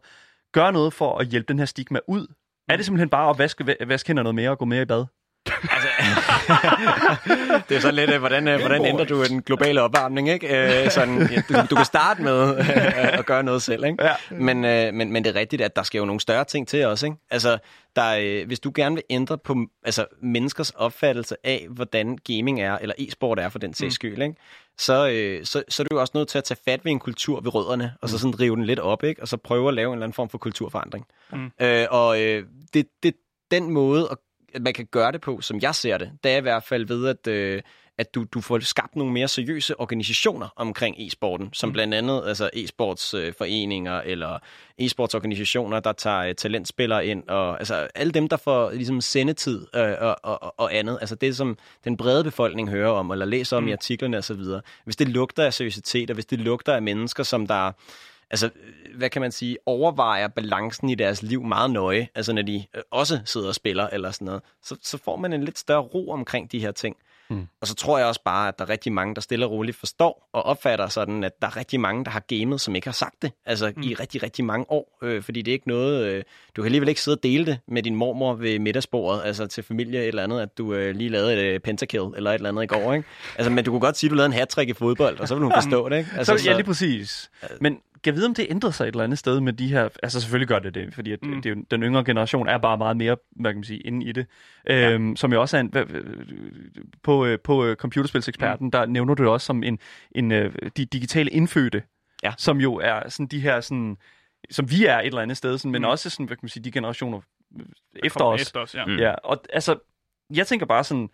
[0.53, 2.27] gøre noget for at hjælpe den her stigma ud?
[2.69, 5.05] Er det simpelthen bare at vaske, vaske hænder noget mere og gå mere i bad?
[7.69, 10.83] det er sådan lidt, øh, hvordan, øh, hvordan ændrer du den globale opvarmning, ikke?
[10.83, 14.03] Øh, sådan, ja, du, du kan starte med øh, at gøre noget selv, ikke?
[14.03, 14.15] Ja.
[14.31, 16.85] Men, øh, men, men det er rigtigt, at der skal jo nogle større ting til
[16.85, 17.17] også, ikke?
[17.31, 17.57] Altså,
[17.95, 22.77] der, øh, hvis du gerne vil ændre på altså, menneskers opfattelse af, hvordan gaming er,
[22.77, 24.35] eller e-sport er for den sags skyld, ikke?
[24.77, 26.99] Så, øh, så, så er du jo også nødt til at tage fat ved en
[26.99, 29.21] kultur ved rødderne, og så sådan drive den lidt op, ikke?
[29.21, 31.05] Og så prøve at lave en eller anden form for kulturforandring.
[31.33, 31.51] Mm.
[31.61, 33.13] Øh, og øh, det, det,
[33.51, 34.17] den måde, at
[34.59, 37.07] man kan gøre det på, som jeg ser det, det er i hvert fald ved,
[37.07, 37.61] at, øh,
[37.99, 42.49] at du, du får skabt nogle mere seriøse organisationer omkring e-sporten, som blandt andet altså
[42.53, 44.39] e-sportsforeninger eller
[44.81, 49.93] e-sportsorganisationer, der tager øh, talentspillere ind, og altså alle dem, der får ligesom sendetid øh,
[49.99, 53.63] og, og, og andet, altså det, som den brede befolkning hører om, eller læser om
[53.63, 53.69] mm.
[53.69, 54.41] i artiklerne osv.,
[54.83, 57.71] hvis det lugter af seriøsitet, og hvis det lugter af mennesker, som der
[58.31, 62.41] altså, øh, hvad kan man sige, overvejer balancen i deres liv meget nøje, altså når
[62.41, 65.59] de øh, også sidder og spiller eller sådan noget, så, så får man en lidt
[65.59, 66.95] større ro omkring de her ting.
[67.29, 67.47] Mm.
[67.61, 69.77] Og så tror jeg også bare, at der er rigtig mange, der stille og roligt
[69.77, 72.93] forstår og opfatter sådan, at der er rigtig mange, der har gamet, som ikke har
[72.93, 73.81] sagt det, altså mm.
[73.81, 76.23] i rigtig, rigtig mange år, øh, fordi det er ikke noget, øh,
[76.55, 79.63] du kan alligevel ikke sidde og dele det med din mormor ved middagsbordet, altså til
[79.63, 82.63] familie eller andet, at du øh, lige lavede et øh, pentakill eller et eller andet
[82.63, 83.07] i går, ikke?
[83.35, 85.35] Altså, men du kunne godt sige, at du lavede en hat i fodbold, og så
[85.35, 86.09] ville hun forstå det, ikke?
[86.17, 87.31] Altså, så, ja, lige præcis.
[87.61, 89.89] Men kan vide, om det ændrer sig et eller andet sted med de her...
[90.03, 91.41] Altså selvfølgelig gør det det, fordi at, mm.
[91.41, 94.05] det er jo, den yngre generation er bare meget mere, hvad kan man sige, inde
[94.05, 94.25] i det.
[94.67, 94.91] Ja.
[94.91, 95.73] Øhm, som jo også er en...
[97.03, 98.71] På, øh, på øh, computerspilseksperten, mm.
[98.71, 99.79] der nævner du det også som en,
[100.11, 101.83] en øh, de digitale indfødte,
[102.23, 102.33] Ja.
[102.37, 103.97] som jo er sådan de her sådan
[104.51, 105.87] som vi er et eller andet sted, sådan, men Mm.
[105.87, 107.21] også sådan, hvad kan man sige, de generationer
[108.03, 108.41] efter os.
[108.41, 108.85] Efter os, ja.
[108.85, 108.97] Mm.
[108.97, 109.77] Ja, og altså,
[110.33, 111.09] jeg tænker bare sådan,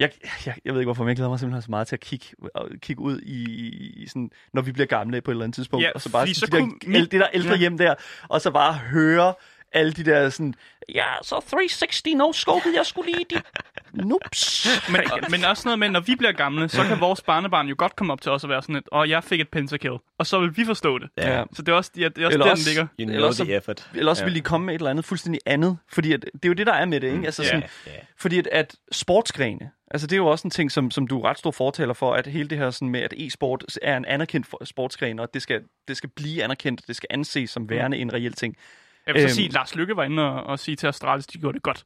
[0.00, 0.10] jeg,
[0.46, 2.26] jeg, jeg ved ikke hvorfor, men jeg glæder mig simpelthen så meget til at kigge,
[2.42, 3.44] øh, kigge ud i,
[4.02, 6.26] i sådan, når vi bliver gamle på et eller andet tidspunkt, Ja, og så bare
[6.26, 7.56] sådan, så de kunne der, el- det der ældre ja.
[7.56, 7.94] hjem der,
[8.28, 9.34] og så bare høre
[9.72, 10.54] alle de der sådan,
[10.94, 13.42] ja, så 360 no scope, jeg skulle lige de
[13.92, 14.66] noobs.
[14.90, 17.96] Men, men også noget med, når vi bliver gamle, så kan vores barnebarn jo godt
[17.96, 19.94] komme op til os og være sådan et, åh, jeg fik et pentakill.
[20.18, 21.08] Og så vil vi forstå det.
[21.16, 21.44] Ja.
[21.52, 22.86] Så det er også, ja, det er også Eller der, også- den ligger.
[23.00, 23.90] You know Eller så- the effort.
[23.94, 24.26] Eller også Ja.
[24.26, 26.66] vil de komme med et eller andet fuldstændig andet, fordi at, det er jo det,
[26.66, 27.24] der er med det, ikke?
[27.26, 27.98] Altså sådan, Ja, ja.
[28.16, 31.24] Fordi at, at sportsgrene, altså det er jo også en ting, som, som du er
[31.28, 34.46] ret stor fortaler for, at hele det her sådan med, at e-sport er en anerkendt
[34.68, 38.12] sportsgren, og det skal, det skal blive anerkendt, og det skal anses som værende en
[38.12, 38.56] reel ting.
[39.06, 39.34] Jeg vil så Øhm.
[39.34, 41.84] sige, at Lars Lykke var inde og, og sige til Astralis, de gjorde det godt,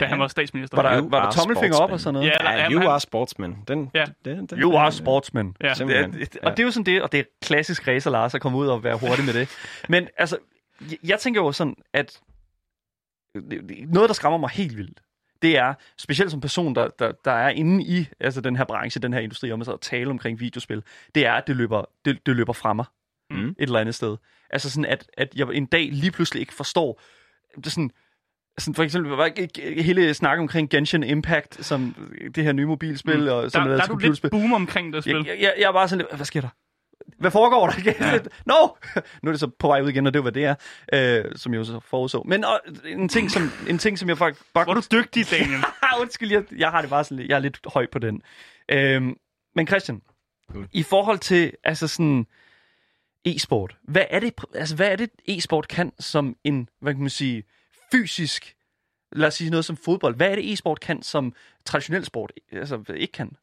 [0.00, 0.82] da han var statsminister.
[0.82, 2.26] Var der, You var der tommelfinger op og sådan noget?
[2.28, 3.56] Ja, Ja, you han- are sportsman.
[3.68, 4.04] Den, Ja.
[4.24, 5.46] den, den, You are sportsman.
[5.46, 5.64] Ja.
[5.64, 6.12] Det er, Simpelthen.
[6.12, 8.58] det, og det er jo sådan det, og det er klassisk racer Lars at komme
[8.58, 9.48] ud og være hurtig med det.
[9.88, 10.38] Men altså,
[10.90, 12.20] jeg, jeg tænker jo sådan, at
[13.88, 15.00] noget, der skræmmer mig helt vildt,
[15.42, 19.00] det er, specielt som person, der, der, der er inde i altså den her branche,
[19.00, 20.82] den her industri, om at tale omkring videospil,
[21.14, 22.84] det er, at det løber, det, det løber fra mig
[23.30, 23.48] Mm.
[23.48, 24.16] et eller andet sted.
[24.50, 27.00] Altså sådan, at, at jeg en dag lige pludselig ikke forstår,
[27.56, 27.90] det er sådan,
[28.58, 31.94] sådan for eksempel hele snakken omkring Genshin Impact, som
[32.34, 33.28] det her nye mobilspil, mm.
[33.28, 35.24] og som Der, er der er du lidt boom omkring det spil.
[35.26, 36.48] Jeg, jeg, jeg er bare sådan lidt, hvad sker der?
[37.18, 37.74] Hvad foregår der?
[37.84, 38.18] Ja.
[38.46, 38.68] no!
[39.22, 40.54] Nu er det så på vej ud igen, og det hvad det er,
[40.92, 42.22] øh, som jeg jo så forudså.
[42.26, 44.44] Men og, en, ting, som, en ting, som jeg faktisk...
[44.54, 45.64] Bare, Hvor er du dygtig, Daniel.
[46.00, 48.22] Undskyld, jeg, jeg har det bare sådan lidt, jeg er lidt høj på den.
[48.68, 49.16] Øhm,
[49.54, 50.02] men Christian,
[50.54, 50.68] Mm.
[50.72, 52.26] i forhold til altså sådan
[53.24, 57.10] e-sport, hvad er det, altså, hvad er det e-sport kan som en, hvad kan man
[57.10, 57.44] sige,
[57.92, 58.56] fysisk,
[59.12, 61.32] lad os sige noget som fodbold, hvad er det e-sport kan som
[61.64, 63.36] traditionel sport altså, ikke kan?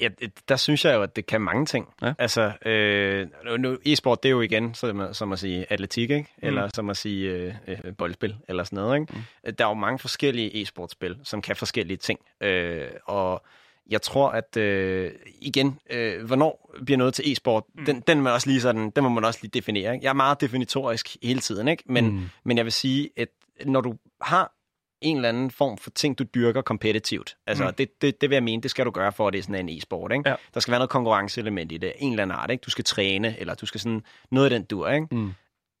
[0.00, 0.08] Ja,
[0.48, 1.88] der synes jeg jo, at det kan mange ting.
[2.02, 2.12] Ja.
[2.18, 3.26] Altså, øh,
[3.58, 6.28] nu- e-sport, det er jo igen som, som at sige atletik, ikke?
[6.38, 9.12] Eller som at sige øh, øh, boldspil, eller sådan noget, ikke?
[9.44, 9.52] Mm.
[9.54, 12.20] Der er jo mange forskellige e-sportspil, som kan forskellige ting.
[12.40, 13.42] Øh, og
[13.90, 17.84] jeg tror, at øh, igen, øh, hvornår bliver noget til e-sport, mm.
[17.84, 19.94] den, den, må man også lige sådan, den må man også lige definere.
[19.94, 20.04] Ikke?
[20.04, 21.82] Jeg er meget definitorisk hele tiden, ikke?
[21.86, 22.10] Men, Mm.
[22.12, 22.28] mm.
[22.44, 23.28] men jeg vil sige, at
[23.66, 24.52] når du har
[25.00, 27.36] en eller anden form for ting, du dyrker kompetitivt.
[27.46, 27.74] Altså, Mm.
[27.74, 29.68] det, det, det vil jeg mene, det skal du gøre for, at det er sådan
[29.68, 30.12] en e-sport.
[30.12, 30.28] Ikke?
[30.30, 30.34] Ja.
[30.54, 31.92] Der skal være noget konkurrenceelement i det.
[31.98, 32.50] En eller anden art.
[32.50, 32.62] Ikke?
[32.62, 34.88] Du skal træne, eller du skal sådan noget af den dur.
[34.88, 35.06] Ikke?
[35.10, 35.32] Mm.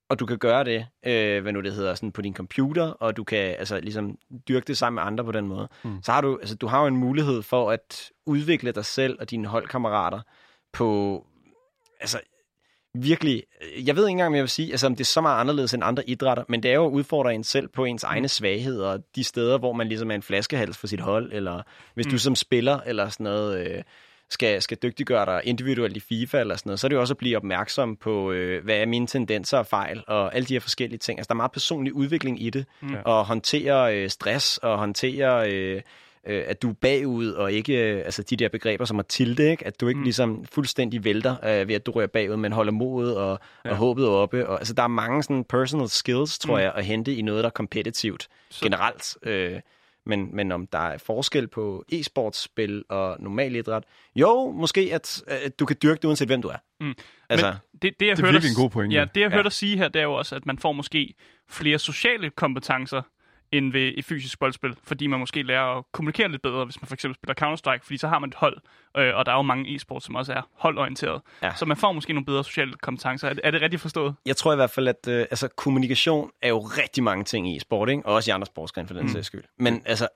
[0.08, 3.16] Og du kan gøre det, øh, hvad nu det hedder, sådan på din computer, og
[3.16, 4.18] du kan altså ligesom
[4.48, 5.68] dyrke det sammen med andre på den måde.
[5.84, 6.02] Mm.
[6.02, 9.30] Så har du, altså, du har jo en mulighed for at udvikle dig selv og
[9.30, 10.20] dine holdkammerater
[10.72, 11.26] på,
[12.00, 12.20] altså
[12.94, 13.42] virkelig,
[13.86, 15.74] jeg ved ikke engang, om jeg vil sige, altså, om det er så meget anderledes
[15.74, 18.98] end andre idrætter, men det er jo at udfordre en selv på ens egne svagheder,
[19.16, 21.62] de steder, hvor man ligesom er en flaskehals for sit hold, eller
[21.94, 22.10] hvis mm.
[22.10, 23.82] du som spiller, eller sådan noget, øh,
[24.30, 27.14] skal, skal dygtiggøre dig individuelt i FIFA, eller sådan noget, så er det jo også
[27.14, 30.60] at blive opmærksom på, øh, hvad er mine tendenser og fejl, og alle de her
[30.60, 31.18] forskellige ting.
[31.18, 32.96] Altså, der er meget personlig udvikling i det, mm.
[33.04, 35.52] og håndtere øh, stress, og håndtere...
[35.52, 35.82] Øh,
[36.26, 39.50] øh, at du er bagud, og ikke øh, altså de der begreber som at tilde,
[39.50, 39.66] ikke?
[39.66, 40.04] at du ikke mm.
[40.04, 43.70] ligesom fuldstændig vælter øh, ved, at du rører bagud, men holder modet og, ja.
[43.70, 44.48] og håbet oppe.
[44.48, 46.60] Og, altså, der er mange sådan personal skills, tror mm.
[46.62, 49.16] jeg, at hente i noget, der er kompetitivt Så- generelt.
[49.22, 49.60] Øh,
[50.06, 53.84] men, men om der er forskel på e-sportsspil og normal idræt,
[54.16, 56.56] jo, måske at, at du kan dyrke det, uanset hvem du er.
[56.80, 56.94] Mm.
[57.28, 58.96] Altså, Men det, det, jeg Det er hørte virkelig dig- en god pointe.
[58.96, 59.34] Ja, det jeg Ja.
[59.34, 61.14] hørte dig sige her, det er jo også, at man får måske
[61.48, 63.02] flere sociale kompetencer
[63.52, 66.86] end ved et fysisk boldspil, fordi man måske lærer at kommunikere lidt bedre, hvis man
[66.86, 68.56] for eksempel spiller Counter-Strike, fordi så har man et hold,
[68.96, 71.22] øh, og der er jo mange e-sport, som også er holdorienteret.
[71.42, 71.54] Ja.
[71.54, 73.28] Så man får måske nogle bedre sociale kompetencer.
[73.28, 74.14] Er det, er det rigtigt forstået?
[74.26, 77.58] jeg tror i hvert fald, at øh, altså, kommunikation er jo rigtig mange ting i
[77.58, 78.06] sport, ikke?
[78.06, 79.08] og også i andre sportsgrene for den mm.
[79.08, 79.44] sags skyld.
[79.58, 80.08] Men altså,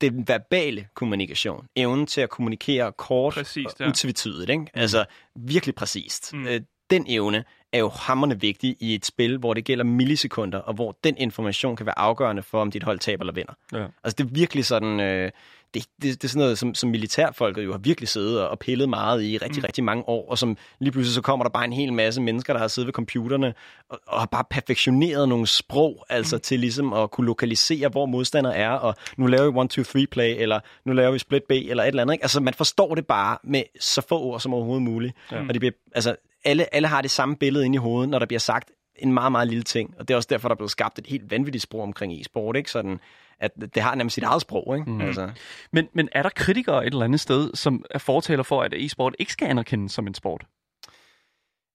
[0.00, 3.88] den verbale kommunikation, evnen til at kommunikere kort Præcist, og ja.
[3.88, 4.66] utvetydigt, ikke?
[4.74, 6.34] altså virkelig præcist.
[6.34, 6.40] Mm.
[6.40, 6.46] Mm.
[6.46, 6.60] Øh,
[6.90, 10.98] den evne er jo hammerende vigtig i et spil, hvor det gælder millisekunder, og hvor
[11.04, 13.52] den information kan være afgørende for, om dit hold taber eller vinder.
[13.72, 13.86] Ja.
[14.04, 15.30] Altså det er virkelig sådan, øh,
[15.74, 18.58] det, det, det er sådan noget, som, som militærfolket jo har virkelig siddet og, og
[18.58, 19.64] pillet meget i rigtig, mm.
[19.64, 22.52] rigtig mange år, og som lige pludselig så kommer der bare en hel masse mennesker,
[22.52, 23.54] der har siddet ved computerne
[23.88, 26.40] og, og har bare perfektioneret nogle sprog, altså mm.
[26.40, 30.06] til ligesom at kunne lokalisere, hvor modstander er, og nu laver vi 1, 2, 3
[30.10, 32.14] play, eller nu laver vi split B, eller et eller andet.
[32.14, 32.24] Ikke?
[32.24, 35.14] Altså man forstår det bare med så få ord som overhovedet muligt.
[35.32, 35.40] Ja.
[35.40, 36.16] Og det bliver, altså,
[36.48, 39.32] alle, alle har det samme billede inde i hovedet, når der bliver sagt en meget,
[39.32, 39.94] meget lille ting.
[39.98, 42.56] Og det er også derfor, der er blevet skabt et helt vanvittigt sprog omkring e-sport,
[42.56, 42.70] ikke?
[42.70, 43.00] Sådan,
[43.40, 44.90] at det har nærmest sit eget sprog, ikke?
[44.90, 45.00] Mm.
[45.00, 45.30] Altså,
[45.72, 49.14] Men, men er der kritikere et eller andet sted, som er fortaler for, at e-sport
[49.18, 50.44] ikke skal anerkendes som en sport?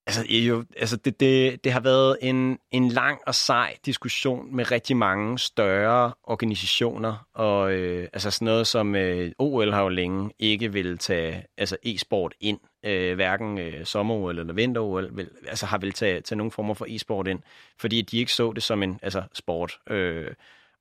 [0.07, 4.71] Altså, jo, altså det, det, det har været en, en lang og sej diskussion med
[4.71, 10.31] rigtig mange større organisationer, og øh, altså sådan noget som øh, OL har jo længe
[10.39, 15.77] ikke vil tage altså e-sport ind, øh, hverken øh, sommer-OL eller vinter-OL, vil, altså har
[15.77, 17.39] vil tage, tage nogle former for e-sport ind,
[17.79, 19.79] fordi de ikke så det som en altså, sport.
[19.89, 20.31] Øh,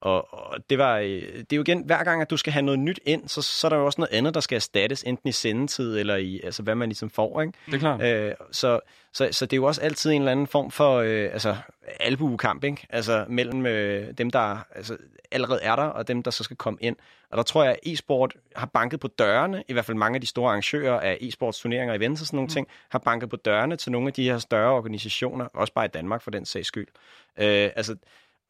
[0.03, 2.62] og, og det var, øh, det er jo igen, hver gang, at du skal have
[2.62, 5.28] noget nyt ind, så, så er der jo også noget andet, der skal erstattes, enten
[5.28, 7.53] i sendetid, eller i, altså hvad man ligesom får, ikke?
[7.66, 8.03] Det er klart.
[8.03, 8.80] Øh, så,
[9.12, 11.57] så, så det er jo også altid en eller anden form for øh, altså,
[12.00, 12.86] albuekamp, ikke?
[12.90, 14.96] Altså mellem øh, dem, der altså,
[15.30, 16.96] allerede er der, og dem, der så skal komme ind.
[17.30, 20.20] Og der tror jeg, at e-sport har banket på dørene, i hvert fald mange af
[20.20, 22.53] de store arrangører af e-sports turneringer, events og sådan nogle mm.
[22.53, 25.88] ting, har banket på dørene til nogle af de her større organisationer, også bare i
[25.88, 26.88] Danmark for den sags skyld.
[27.38, 27.96] Øh, altså,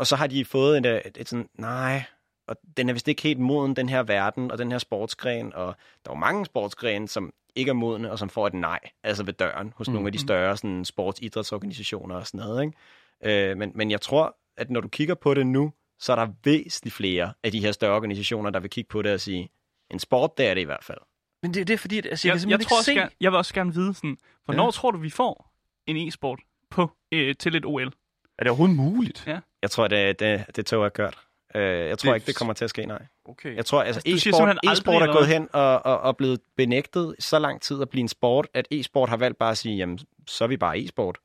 [0.02, 2.02] og så har de fået et, et, et sådan, nej,
[2.48, 5.66] og den er vist ikke helt moden, den her verden og den her sportsgren, og
[6.04, 9.24] der er jo mange sportsgrene, som ikke er modne, og som får et nej, altså
[9.24, 9.94] ved døren, hos mm.
[9.94, 12.62] nogle af de større sådan, sportsidrætsorganisationer og sådan noget.
[12.64, 13.50] Ikke?
[13.50, 16.32] Øh, men, men jeg tror, at når du kigger på det nu, så er der
[16.44, 19.48] væsentligt flere af de her større organisationer, der vil kigge på det og sige,
[19.90, 20.98] en sport, det er det i hvert fald.
[21.42, 23.02] Men det, det er fordi, at altså, jeg, Jeg, kan jeg, tror også, ikke se...
[23.02, 24.66] gerne, jeg vil også gerne vide, sådan, hvornår Ja.
[24.66, 24.70] ja.
[24.70, 25.52] tror du, vi får
[25.86, 26.40] en e-sport
[26.70, 27.92] på, øh, til et OL?
[28.38, 29.24] Er det overhovedet muligt?
[29.62, 31.18] Jeg tror, det, det, det tog er kørt.
[31.54, 33.02] Øh, jeg tror Det- ikke, det kommer til at ske, nej.
[33.24, 33.56] Okay.
[33.56, 37.38] Jeg tror, altså, Altså, e-sport, e-sport er gået hen og, og, og blevet benægtet så
[37.38, 40.44] lang tid at blive en sport, at e-sport har valgt bare at sige, jamen, så
[40.44, 41.18] er vi bare e-sport.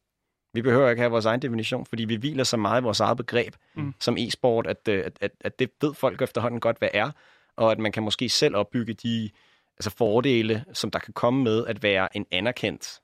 [0.53, 3.17] Vi behøver ikke have vores egen definition, fordi vi hviler så meget i vores eget
[3.17, 3.93] begreb Mm.
[3.99, 7.11] som e-sport, at, øh, at, at, at det ved folk efterhånden godt, hvad er,
[7.55, 9.29] og at man kan måske selv opbygge de
[9.77, 12.99] altså fordele, som der kan komme med at være en anerkendt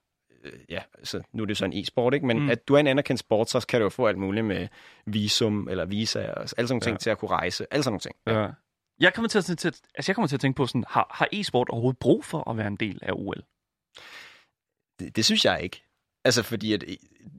[0.69, 2.25] ja, altså, nu er det så en e-sport, ikke?
[2.25, 2.49] men Mm.
[2.49, 4.67] at du er en anerkendt sport, så kan du jo få alt muligt med
[5.05, 6.97] visum eller visa og alle sådan nogle ting Ja.
[6.97, 8.15] til at kunne rejse, alle sådan nogle ting.
[8.27, 8.47] Ja.
[8.99, 11.27] Jeg kommer til at, til, altså jeg kommer til at tænke på sådan, har, har
[11.31, 13.43] e-sport overhovedet brug for at være en del af OL?
[14.99, 15.83] Det, det synes jeg ikke.
[16.25, 16.95] Altså fordi, at øh,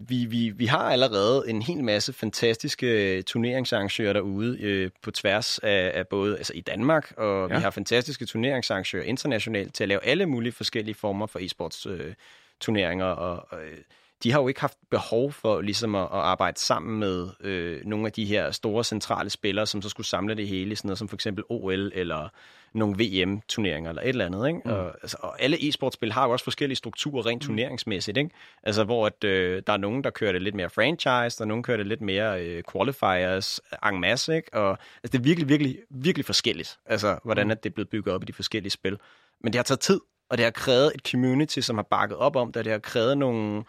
[0.09, 5.93] vi, vi, vi har allerede en hel masse fantastiske turneringsarrangører derude øh, på tværs af,
[5.95, 7.55] af både altså i Danmark, og ja.
[7.55, 7.59] Ja.
[7.59, 12.15] vi har fantastiske turneringsarrangører internationalt til at lave alle mulige forskellige former for e-sports øh,
[12.61, 13.79] turneringer, og, og øh,
[14.23, 18.07] de har jo ikke haft behov for ligesom at, at arbejde sammen med øh, nogle
[18.07, 21.09] af de her store centrale spillere, som så skulle samle det hele sådan noget som
[21.09, 22.29] for eksempel OL eller
[22.75, 24.49] nogle VM-turneringer eller et eller andet.
[24.49, 24.61] Ikke?
[24.65, 24.71] Mm.
[24.71, 28.19] Og, altså, og alle e-sportspil har jo også forskellige strukturer rent turneringsmæssigt.
[28.19, 28.31] Ikke?
[28.63, 31.45] Altså hvor at, øh, der er nogen, der kører det lidt mere franchise, der er
[31.45, 34.37] nogen, der kører det lidt mere øh, qualifiers en masse.
[34.37, 34.55] Ikke?
[34.55, 38.15] Og, altså, det er virkelig, virkelig, virkelig forskelligt, altså, hvordan at det er blevet bygget
[38.15, 38.99] op i de forskellige spil.
[39.41, 40.01] Men det har taget tid,
[40.31, 43.19] og det har krævet et community, som har bakket op om det, det har krævet
[43.19, 43.65] nogle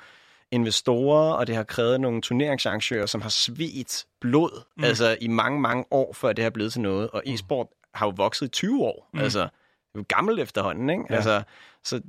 [0.52, 4.84] investorer, og det har krævet nogle turneringsarrangører, som har svedt blod mm.
[4.84, 7.10] altså i mange, mange år, før det har blevet til noget.
[7.10, 9.10] Og e-sport har jo vokset i 20 år.
[9.14, 9.20] Mm.
[9.20, 9.48] Altså, det
[9.96, 11.04] er jo gammelt efterhånden, ikke?
[11.10, 11.16] Ja.
[11.16, 11.44] Altså,
[11.84, 12.02] så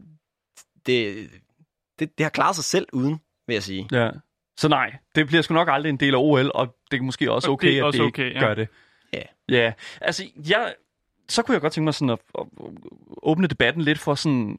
[0.87, 1.31] det,
[1.99, 3.89] det, det har klaret sig selv uden, vil jeg sige.
[3.93, 4.11] Ja.
[4.57, 7.33] Så nej, det bliver sgu nok aldrig en del af OL, og det er måske
[7.33, 8.41] også Og okay, det er at også det okay, ja.
[8.41, 8.69] gør det.
[9.13, 9.23] Ja.
[9.49, 10.75] Ja, altså, jeg,
[11.29, 12.47] så kunne jeg godt tænke mig sådan at, at
[13.23, 14.57] åbne debatten lidt for sådan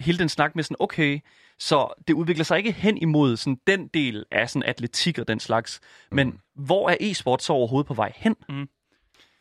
[0.00, 1.20] hele den snak med sådan, okay,
[1.58, 5.40] så det udvikler sig ikke hen imod sådan den del af sådan atletik og den
[5.40, 5.80] slags,
[6.12, 6.38] men Mm.
[6.54, 8.36] hvor er e-sport så overhovedet på vej hen?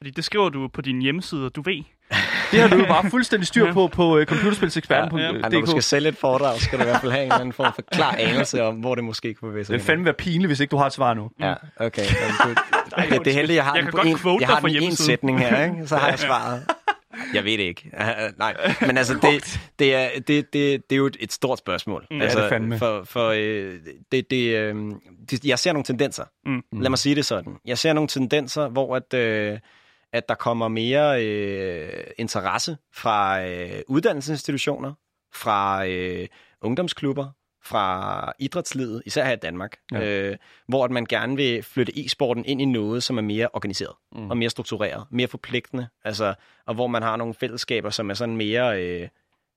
[0.02, 1.84] Fordi det skriver du på din hjemmeside, og du ved.
[2.52, 5.20] Det har du jo bare fuldstændig styr på på uh, computerspilseksperten.
[5.20, 5.32] Ja, ja.
[5.32, 7.32] Ja, Ja, når du skal sælge et foredrag, skal du i hvert fald have en
[7.32, 9.74] eller anden form for klar anelse om, hvor det måske kunne bevæge sig.
[9.74, 11.32] Det vil fandme være pinligt, hvis ikke du har et svar nu.
[11.40, 12.02] Ja, okay.
[12.02, 12.58] Det,
[13.10, 14.84] det, det er heldigt, jeg har Jeg den kan på godt en, jeg har den
[14.84, 15.88] en sætning her, ikke?
[15.88, 16.64] så har jeg svaret.
[17.34, 17.92] Jeg ved det ikke.
[17.94, 22.08] Uh, nej, men altså, det, det, er, det, det, det er jo et, stort spørgsmål.
[22.12, 22.78] Ja, altså, det er fandme.
[22.78, 23.74] For, for øh,
[24.12, 24.76] det, det, øh,
[25.30, 26.24] det, jeg ser nogle tendenser.
[26.46, 26.64] Mm.
[26.72, 27.56] Lad mig sige det sådan.
[27.66, 29.58] Jeg ser nogle tendenser, hvor at, øh,
[30.14, 34.94] at der kommer mere øh, interesse fra øh, uddannelsesinstitutioner,
[35.34, 36.28] fra øh,
[36.62, 37.28] ungdomsklubber,
[37.64, 40.02] fra idrætslivet, især her i Danmark, Ja.
[40.08, 40.38] øh,
[40.68, 44.30] hvor at man gerne vil flytte e-sporten ind i noget, som er mere organiseret mm.
[44.30, 46.34] og mere struktureret, mere forpligtende, altså,
[46.66, 49.08] og hvor man har nogle fællesskaber, som er sådan mere, øh,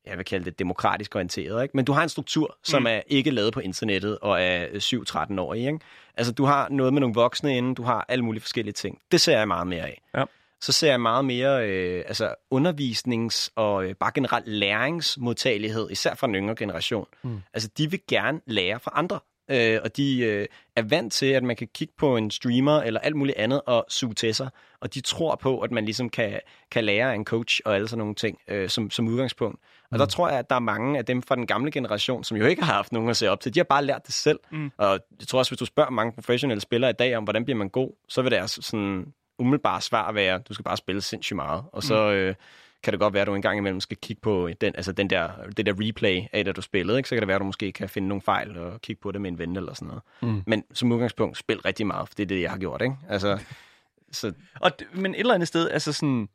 [0.06, 1.62] jeg vil kalde det demokratisk orienteret.
[1.62, 1.76] Ikke?
[1.76, 2.86] Men du har en struktur, som Mm.
[2.86, 5.78] er ikke lavet på internettet og er 7-13 år Ikke?
[6.16, 8.98] Altså, du har noget med nogle voksne inde, du har alle mulige forskellige ting.
[9.12, 10.02] Det ser jeg meget mere af.
[10.14, 10.24] Ja.
[10.62, 16.26] Så ser jeg meget mere øh, altså undervisnings- og øh, bare generelt læringsmodtagelighed, især fra
[16.26, 17.06] den yngre generation.
[17.22, 17.40] Mm.
[17.54, 19.20] Altså, de vil gerne lære fra andre.
[19.50, 20.46] Øh, og de øh,
[20.76, 23.86] er vant til, at man kan kigge på en streamer eller alt muligt andet og
[23.88, 24.48] suge til sig.
[24.80, 26.40] Og de tror på, at man ligesom kan,
[26.70, 29.60] kan lære af en coach og alle sådan nogle ting øh, som, som udgangspunkt.
[29.90, 32.36] Og der tror jeg, at der er mange af dem fra den gamle generation, som
[32.36, 33.54] jo ikke har haft nogen at se op til.
[33.54, 34.40] De har bare lært det selv.
[34.50, 34.70] Mm.
[34.76, 37.56] Og jeg tror også, hvis du spørger mange professionelle spillere i dag om, hvordan bliver
[37.56, 39.12] man god, så vil deres sådan
[39.42, 41.64] umiddelbare svar være, du skal bare spille sindssygt meget.
[41.72, 42.34] Og så øh,
[42.82, 45.10] kan det godt være, at du en gang imellem skal kigge på den, altså den
[45.10, 46.98] der, det der replay af, da du spillede.
[46.98, 47.08] Ikke?
[47.08, 49.20] Så kan det være, at du måske kan finde nogle fejl og kigge på det
[49.20, 50.02] med en ven eller sådan noget.
[50.22, 50.42] Mm.
[50.46, 52.82] Men som udgangspunkt, spil rigtig meget, for det er det, jeg har gjort.
[52.82, 52.96] Ikke?
[53.08, 53.38] Altså,
[54.12, 56.28] så Og, men et eller andet sted, altså sådan,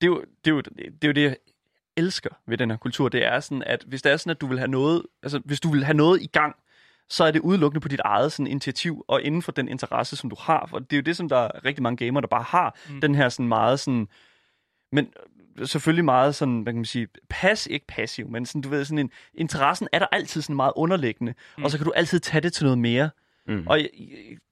[0.00, 1.36] det er, jo, det, er jo, det er jo det, jeg
[1.96, 4.46] elsker ved den her kultur, det er sådan, at hvis det er sådan, at du
[4.46, 6.56] vil have noget, altså hvis du vil have noget i gang,
[7.10, 10.30] så er det udelukkende på dit eget sådan, initiativ, og inden for den interesse, som
[10.30, 10.66] du har.
[10.66, 13.00] For det er jo det, som der er rigtig mange gamere, der bare har, mm.
[13.00, 14.08] den her sådan meget sådan,
[14.92, 15.12] men
[15.64, 18.98] selvfølgelig meget sådan, hvad kan man sige, pas, ikke passiv, men sådan, du ved, sådan
[18.98, 21.64] en, interessen er der altid sådan meget underliggende, mm.
[21.64, 23.10] og så kan du altid tage det til noget mere.
[23.46, 23.66] mm.
[23.66, 23.78] Og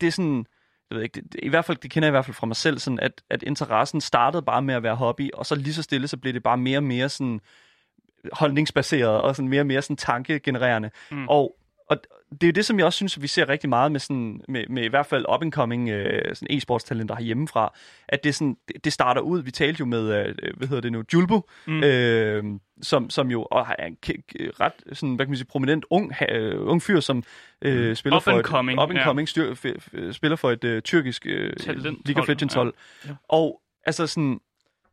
[0.00, 0.46] det er sådan,
[0.90, 2.46] jeg ved ikke, det, det, i hvert fald, det kender jeg i hvert fald fra
[2.46, 5.74] mig selv, sådan at, at interessen startede bare med at være hobby, og så lige
[5.74, 7.40] så stille, så blev det bare mere og mere sådan
[8.32, 10.90] holdningsbaseret, og sådan mere og mere sådan tankegenererende.
[11.10, 11.28] Mm.
[11.28, 11.56] Og
[12.30, 14.40] det er jo det, som jeg også synes, at vi ser rigtig meget med, sådan,
[14.48, 17.74] med, med i hvert fald up-and-coming øh, sådan e-sportstalenter herhjemmefra,
[18.08, 21.04] at det, sådan, det, starter ud, vi talte jo med, øh, hvad hedder det nu,
[21.14, 21.74] Julbo, Mm.
[21.74, 21.82] mm.
[21.82, 22.44] øh,
[22.82, 23.96] som, som jo og er en
[24.60, 27.22] ret sådan, hvad kan man sige, prominent ung, øh, ung fyr, som
[27.62, 30.50] øh, spiller Up for and et, coming, up and coming styr, f, f, spiller for
[30.50, 32.60] et øh, tyrkisk øh, Talenthold, League of Legends ja.
[32.60, 32.74] hold.
[33.06, 33.10] Ja.
[33.28, 34.40] Og altså sådan,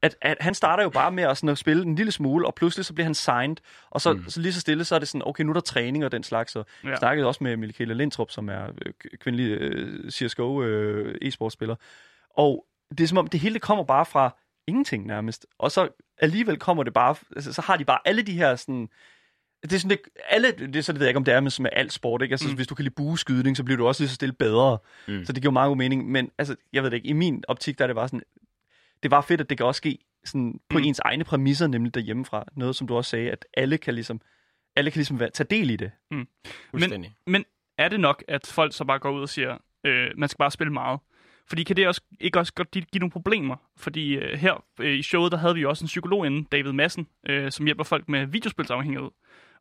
[0.02, 2.56] at, at han starter jo bare med at, sådan, at spille en lille smule, og
[2.56, 3.58] pludselig så bliver han signed,
[3.90, 4.30] og så, mm.
[4.30, 6.24] så lige så stille, så er det sådan, okay, nu er der træning og den
[6.24, 6.90] slags, og Ja.
[6.90, 11.76] jeg snakkede også med Michaela Lindtrup, som er øh, kvindelig øh, CSGO øh, e-sportspiller,
[12.38, 12.66] og
[12.98, 14.36] det er som om, det hele det kommer bare fra
[14.68, 15.46] ingenting nærmest.
[15.60, 15.88] Og så
[16.18, 18.90] alligevel kommer det bare, altså, så har de bare alle de her sådan,
[19.64, 21.40] det er sådan, det, alle, det er så det ved jeg ikke, om det er
[21.40, 22.34] med, med alt sport, ikke?
[22.34, 22.56] Altså, mm.
[22.56, 24.78] hvis du kan lide bueskydning, så bliver du også lige så stille bedre.
[25.08, 25.26] Mm.
[25.26, 26.12] Så det giver meget god mening.
[26.12, 28.22] Men altså, jeg ved det ikke, i min optik, der er det bare sådan,
[29.04, 30.84] det bare fedt, at det kan også ske sådan, på Mm.
[30.84, 32.44] ens egne præmisser, nemlig derhjemmefra.
[32.56, 34.22] Noget, som du også sagde, at alle kan ligesom,
[34.76, 35.92] alle kan ligesom være, tage del i det.
[36.72, 37.16] Fuldstændig.
[37.28, 37.46] Men
[37.78, 40.52] er det nok, at folk så bare går ud og siger, øh, man skal bare
[40.52, 41.00] spille meget?
[41.50, 43.56] Fordi kan det også, ikke også godt give give nogle problemer?
[43.78, 46.72] Fordi øh, her øh, i showet, der havde vi jo også en psykolog inde, David
[46.72, 49.10] Madsen, øh, som hjælper folk med videospilsafhængighed.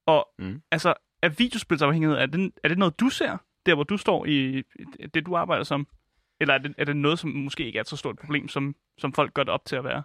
[0.07, 0.63] Og Mm.
[0.71, 4.63] altså, er videospilsafhængighed, er det, er det noget, du ser, der hvor du står i
[5.15, 5.87] det, du arbejder som?
[6.41, 8.75] Eller er det, er det noget, som måske ikke er et så stort problem, som,
[8.99, 10.03] som folk gør det op til at være?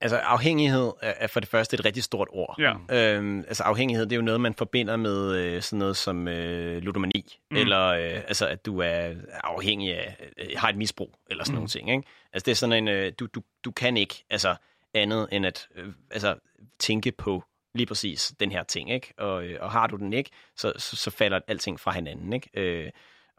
[0.00, 2.56] Altså afhængighed er, for det første et rigtig stort ord.
[2.58, 2.74] Ja.
[2.90, 6.82] Øhm, altså afhængighed, det er jo noget, man forbinder med øh, sådan noget som øh,
[6.82, 7.56] ludomani, mm.
[7.56, 9.14] eller øh, altså at du er
[9.44, 11.56] afhængig af, øh, har et misbrug, eller sådan mm.
[11.56, 11.90] nogle ting.
[11.90, 12.02] Ikke?
[12.32, 14.56] Altså det er sådan en, øh, du, du, du kan ikke altså
[14.94, 16.36] andet end at øh, altså,
[16.78, 17.44] tænke på
[17.74, 19.14] lige præcis den her ting, ikke?
[19.18, 22.50] Og, øh, og har du den ikke, så, så, så falder alting fra hinanden, ikke?
[22.54, 22.90] Øh,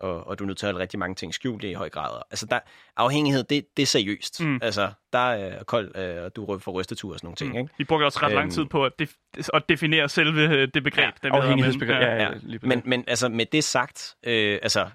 [0.03, 2.21] og, og du er nødt til at have rigtig mange ting skjult i høj grad.
[2.31, 2.59] Altså, der,
[2.97, 4.41] afhængighed, det, det er seriøst.
[4.41, 4.47] Mm.
[4.47, 4.59] Mm.
[4.61, 7.73] Altså, der er koldt, øh, og du får rystetur og sådan nogle ting, ikke?
[7.77, 8.51] Vi brugte også ret lang Øhm.
[8.51, 11.13] tid på at, def- at definere selve øh, det begreb.
[11.23, 12.01] Ja, Afhængighedsbegreb.
[12.01, 14.89] Ja, ja, Ja, Men, men altså, med det sagt, øh, altså,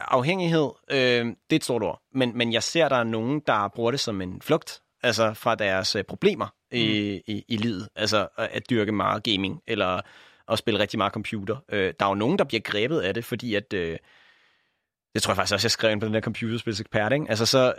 [0.00, 2.02] afhængighed, øh, det er et stort ord.
[2.14, 5.54] Men, men jeg ser, der er nogen, der bruger det som en flugt, altså fra
[5.54, 7.88] deres øh, problemer i, i, i livet.
[7.96, 10.00] Altså at- at dyrke meget gaming, eller
[10.48, 11.56] at spille rigtig meget computer.
[11.72, 13.72] Øh, der er jo nogen, der bliver grebet af det, fordi at...
[13.72, 13.98] Øh,
[15.14, 17.26] det tror jeg faktisk også, jeg skrev ind på den der computerspilsekspert, ikke?
[17.28, 17.74] Altså så,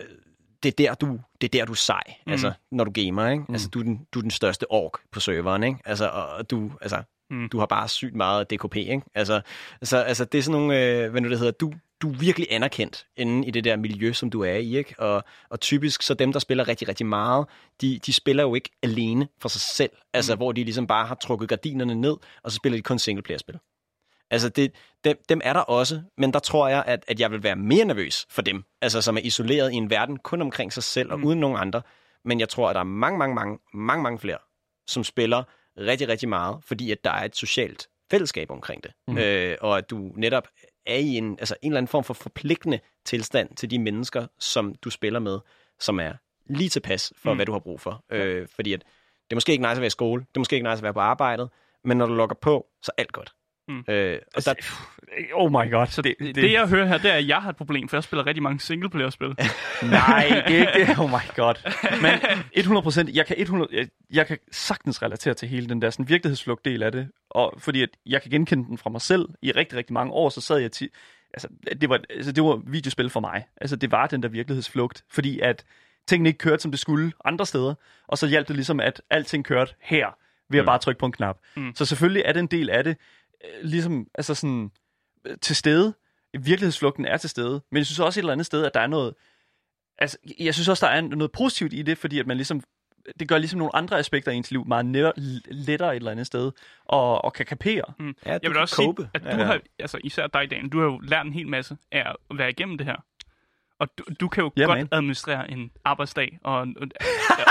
[0.64, 2.32] det er der, du, det er der, du er sej, mm.
[2.32, 3.44] altså, når du gamer, ikke?
[3.48, 3.54] Mm.
[3.54, 5.80] Altså, du er, den, du er den største ork på serveren, ikke?
[5.86, 7.50] Altså, og du, altså, Mm.
[7.50, 9.02] du har bare sygt meget DKP, ikke?
[9.16, 9.42] Altså,
[9.84, 12.48] så, altså det er sådan nogle, øh, hvad nu det hedder, du, du er virkelig
[12.52, 14.96] anerkendt inde i det der miljø, som du er i, ikke?
[14.98, 17.46] Og, og typisk, så dem, der spiller rigtig, rigtig meget,
[17.82, 20.38] de, de spiller jo ikke alene for sig selv, altså, mm.
[20.38, 23.60] hvor de ligesom bare har trukket gardinerne ned, og så spiller de kun singleplayer-spil.
[24.34, 24.72] Altså, det,
[25.04, 27.86] dem, dem er der også, men der tror jeg, at, at jeg vil være mere
[27.86, 31.20] nervøs for dem, altså som er isoleret i en verden kun omkring sig selv og
[31.20, 31.26] Mm.
[31.26, 31.82] uden nogen andre.
[32.26, 34.38] Men jeg tror, at der er mange, mange, mange, mange, mange flere,
[34.88, 35.44] som spiller
[35.78, 38.92] rigtig, rigtig meget, fordi at der er et socialt fællesskab omkring det.
[39.08, 39.18] Mm.
[39.18, 40.48] Øh, og at du netop
[40.86, 44.76] er i en, altså en eller anden form for forpligtende tilstand til de mennesker, som
[44.76, 45.40] du spiller med,
[45.80, 46.14] som er
[46.46, 47.38] lige tilpas for, Mm.
[47.38, 48.04] hvad du har brug for.
[48.12, 50.56] Øh, fordi at det er måske ikke nice at være i skole, det er måske
[50.56, 51.50] ikke nice at være på arbejdet,
[51.84, 53.34] men når du logger på, så er alt godt.
[53.68, 53.84] Mm.
[53.88, 54.54] Øh, og der,
[55.34, 55.88] Oh my god.
[55.88, 57.98] Så det, det, det, jeg hører her, det er, at jeg har et problem, for
[57.98, 59.28] jeg spiller rigtig mange singleplayer-spil.
[59.84, 61.00] Nej, det er ikke det.
[61.00, 61.56] Oh my god.
[62.02, 66.10] Men 100% jeg kan, 100, jeg, jeg kan sagtens relatere til hele den der sådan,
[66.10, 67.08] virkelighedsflugt-del af det.
[67.30, 69.30] Og fordi at jeg kan genkende den fra mig selv.
[69.42, 70.90] I rigtig, rigtig mange år, så sad jeg til...
[71.34, 71.48] Altså,
[71.82, 73.44] det var, altså, det var videospil for mig.
[73.62, 75.04] Altså, det var den der virkelighedsflugt.
[75.12, 75.66] Fordi at
[76.08, 77.74] tingene ikke kørte, som det skulle andre steder.
[78.08, 80.08] Og så hjalp det ligesom, at alting kørte her,
[80.50, 80.66] ved at Mm.
[80.66, 81.38] bare trykke på en knap.
[81.56, 81.76] Mm.
[81.76, 82.98] Så selvfølgelig er det en del af det,
[83.64, 84.72] ligesom, altså sådan,
[85.26, 85.94] øh, til stede.
[86.40, 87.62] Virkelighedsflugten er til stede.
[87.72, 89.14] Men jeg synes også et eller andet sted, at der er noget,
[89.98, 92.64] altså, jeg synes også, der er noget positivt i det, fordi at man ligesom,
[93.20, 95.12] det gør ligesom nogle andre aspekter af ens liv meget nær,
[95.52, 96.52] lettere et eller andet sted,
[96.86, 97.84] og, og kan kapere.
[98.00, 99.02] ja, du Jeg vil kan også cope.
[99.02, 99.44] sige, at du Ja, ja.
[99.46, 102.50] har, altså især dig, Dan, du har jo lært en hel masse af at være
[102.50, 102.96] igennem det her.
[103.84, 104.88] Og du, du kan jo Ja, godt man.
[104.92, 106.38] administrere en arbejdsdag.
[106.44, 106.68] Og, og,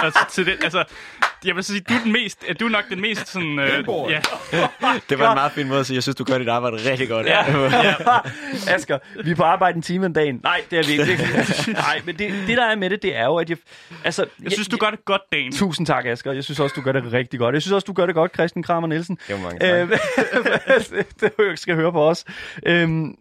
[0.05, 0.85] og til det, altså,
[1.45, 3.59] jeg vil så sige, du er, den mest, du er nok den mest sådan...
[3.59, 3.69] Øh,
[4.11, 4.21] ja,
[5.11, 7.09] Det var en meget fin måde at sige, jeg synes, du gør dit arbejde rigtig
[7.09, 7.27] godt.
[7.27, 7.51] ja,
[7.83, 7.95] ja.
[8.75, 10.41] Asger, vi er på arbejde en time om dagen.
[10.43, 11.73] Nej, det er vi ikke.
[11.73, 13.59] Nej, men det, det der er med det, det er jo, at jeg...
[14.05, 15.53] Altså, Jeg synes, du gør det godt, Dan.
[15.53, 16.33] Tusind tak, Asger.
[16.33, 17.55] Jeg synes også, du gør det rigtig godt.
[17.55, 19.19] Jeg synes også, du gør det godt, Christian Kramer Nielsen.
[19.31, 19.91] Jo, mange tak.
[19.91, 19.99] Øh,
[21.21, 22.25] det er skal høre på os.
[22.67, 23.15] Øhm,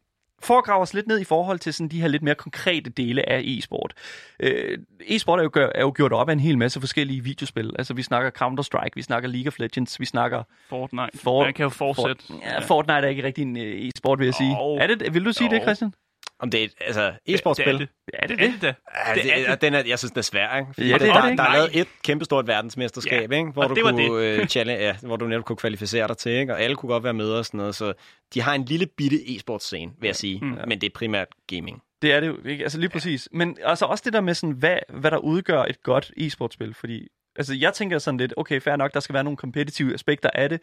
[0.43, 2.89] for at grave os lidt ned i forhold til sådan de her lidt mere konkrete
[2.89, 3.93] dele af e-sport.
[4.39, 4.77] Øh,
[5.07, 7.71] e-sport er jo, gør, er jo gjort op af en hel masse forskellige videospil.
[7.79, 10.43] Altså, vi snakker Counter-Strike, vi snakker League of Legends, vi snakker...
[10.69, 11.17] Fortnite.
[11.17, 12.23] For- Man kan jo fortsætte.
[12.27, 14.51] For, ja, Fortnite er ikke rigtig en øh, e-sport, vil jeg sige.
[14.51, 14.75] Jo.
[14.75, 15.55] Er det, vil du sige Jo.
[15.55, 15.93] det, Christian?
[16.41, 17.79] Om det er et altså, Det e-sportspil?
[17.79, 17.89] det.
[18.13, 18.67] Er det Det er det da.
[18.67, 19.47] Ja, Det det, er det.
[19.47, 20.73] og den er, jeg synes, den er svær, ikke?
[20.73, 21.37] Fordi Ja, det der, er det der, ikke.
[21.37, 23.51] der er lavet et kæmpestort verdensmesterskab, Ja, ikke?
[23.51, 26.31] Hvor og du, det kunne, øh, challenge, ja, hvor du netop kunne kvalificere dig til,
[26.31, 26.53] ikke?
[26.53, 27.93] Og alle kunne godt være med og sådan noget, så
[28.33, 30.39] de har en lille bitte e-sportscene, vil jeg sige.
[30.41, 30.57] Mm.
[30.67, 31.81] Men det er primært gaming.
[32.01, 32.63] Det er det jo, ikke?
[32.63, 33.29] Altså lige præcis.
[33.31, 37.07] Men altså også det der med sådan, hvad, hvad der udgør et godt e-sportspil, fordi
[37.35, 40.49] altså jeg tænker sådan lidt, okay, fair nok, der skal være nogle kompetitive aspekter af
[40.49, 40.61] det.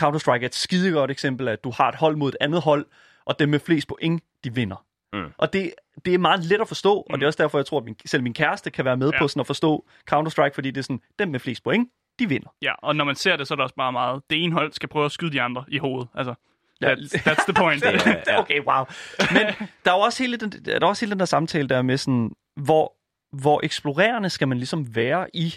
[0.00, 2.86] Counter-Strike er et skidegodt eksempel, at du har et hold mod et andet hold,
[3.26, 4.84] og dem med flest point, de vinder.
[5.12, 5.24] Mm.
[5.38, 5.72] Og det,
[6.04, 7.14] det er meget let at forstå, og Mm.
[7.18, 9.18] det er også derfor, jeg tror, at min, selv min kæreste kan være med Ja.
[9.18, 11.88] på sådan at forstå Counter-Strike, fordi det er sådan, dem med flest point,
[12.18, 12.48] de vinder.
[12.62, 14.22] Ja, og når man ser det, så er det også bare meget...
[14.30, 16.08] Det ene hold skal prøve at skyde de andre i hovedet.
[16.14, 16.34] Altså,
[16.84, 17.84] that's, that's the point.
[18.38, 18.84] Okay, wow.
[19.32, 19.42] Men
[19.84, 21.96] der er jo også hele den, der er også hele den der samtale der med
[21.96, 22.96] sådan, hvor,
[23.36, 25.54] hvor eksplorerende skal man ligesom være i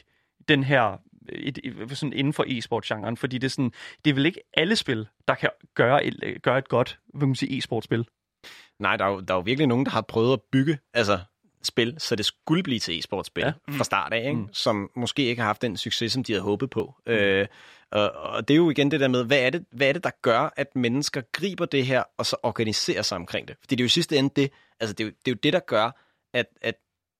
[0.47, 0.97] den her
[1.29, 3.71] et, et, sådan inden for e-sport-genren, fordi det er, sådan,
[4.05, 7.27] det er vel ikke alle spil, der kan gøre et, gøre et godt hvad kan
[7.27, 8.03] man sige, e-sportspil.
[8.83, 11.19] Nej, der er, jo, der er jo virkelig nogen, der har prøvet at bygge altså,
[11.63, 13.51] spil, så det skulle blive til e-sportspil ja.
[13.71, 14.41] Fra start af, ikke?
[14.41, 14.53] Mm.
[14.53, 16.93] som måske ikke har haft den succes, som de havde håbet på.
[17.07, 17.11] Mm.
[17.13, 17.47] Øh,
[17.91, 20.03] og, og det er jo igen det der med, hvad er det, hvad er det,
[20.03, 23.55] der gør, at mennesker griber det her, og så organiserer sig omkring det?
[23.59, 25.53] Fordi det er jo sidste ende det, altså det er jo det, er jo det
[25.53, 25.91] der gør,
[26.33, 26.75] at, at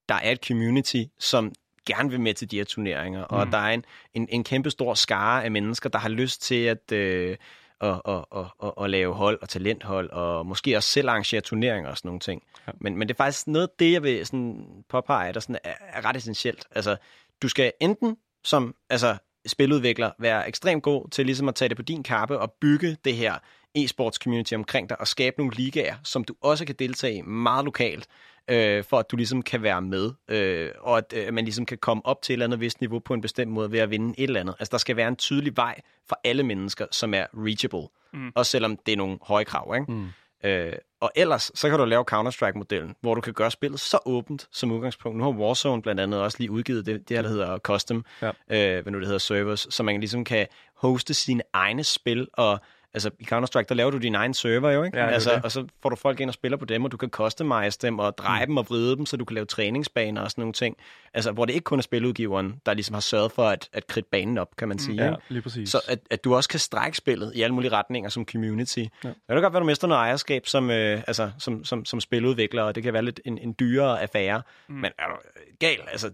[0.08, 1.52] der er et community, som
[1.86, 3.50] gerne vil med til de her turneringer, og Mm.
[3.50, 3.84] der er en,
[4.14, 7.36] en, en kæmpe stor skare af mennesker, der har lyst til at, øh,
[7.84, 11.90] at, at, at, at, at lave hold og talenthold, og måske også selv arrangere turneringer
[11.90, 12.42] og sådan nogle ting.
[12.66, 12.72] Ja.
[12.80, 15.74] Men, men det er faktisk noget af det, jeg vil sådan påpege, der sådan er,
[15.80, 16.66] er ret essentielt.
[16.70, 16.96] Altså,
[17.42, 19.16] du skal enten som altså,
[19.46, 23.16] spiludvikler være ekstremt god til ligesom at tage det på din kappe og bygge det
[23.16, 23.34] her
[23.78, 27.64] e-sports community omkring dig og skabe nogle ligaer, som du også kan deltage i meget
[27.64, 28.06] lokalt,
[28.50, 31.78] øh, for at du ligesom kan være med, øh, og at øh, man ligesom kan
[31.78, 34.14] komme op til et eller andet vist niveau på en bestemt måde ved at vinde
[34.18, 34.54] et eller andet.
[34.58, 38.32] Altså der skal være en tydelig vej for alle mennesker, som er reachable, Mm.
[38.34, 39.74] også selvom det er nogle høje krav.
[39.80, 39.92] Ikke?
[39.92, 40.08] Mm.
[40.44, 44.48] Øh, og ellers, så kan du lave Counter-Strike-modellen, hvor du kan gøre spillet så åbent
[44.52, 45.18] som udgangspunkt.
[45.18, 48.28] Nu har Warzone blandt andet også lige udgivet det, det her, der hedder Custom, Ja.
[48.28, 52.60] øh, hvad nu det hedder, servers, så man ligesom kan hoste sine egne spil, og
[52.94, 54.98] altså i Counter-Strike, der laver du din egen server jo, ikke?
[54.98, 55.44] Ja, altså, det.
[55.44, 57.98] og så får du folk ind og spiller på dem, og du kan customize dem,
[57.98, 58.50] og dreje mm.
[58.50, 60.76] dem og vride dem, så du kan lave træningsbaner og sådan nogle ting.
[61.14, 64.08] Altså, hvor det ikke kun er spiludgiveren, der ligesom har sørget for at, at kridte
[64.12, 65.04] banen op, kan man sige.
[65.04, 65.22] Ja, ikke?
[65.28, 65.70] lige præcis.
[65.70, 68.78] Så at, at du også kan strække spillet i alle mulige retninger som community.
[68.78, 69.08] Ja.
[69.08, 72.62] Det kan godt være, du mister noget ejerskab som, øh, altså, som, som, som spiludvikler,
[72.62, 74.42] og det kan være lidt en, en dyrere affære.
[74.68, 74.74] Mm.
[74.74, 75.78] Men er du øh, gal?
[75.88, 76.10] Altså,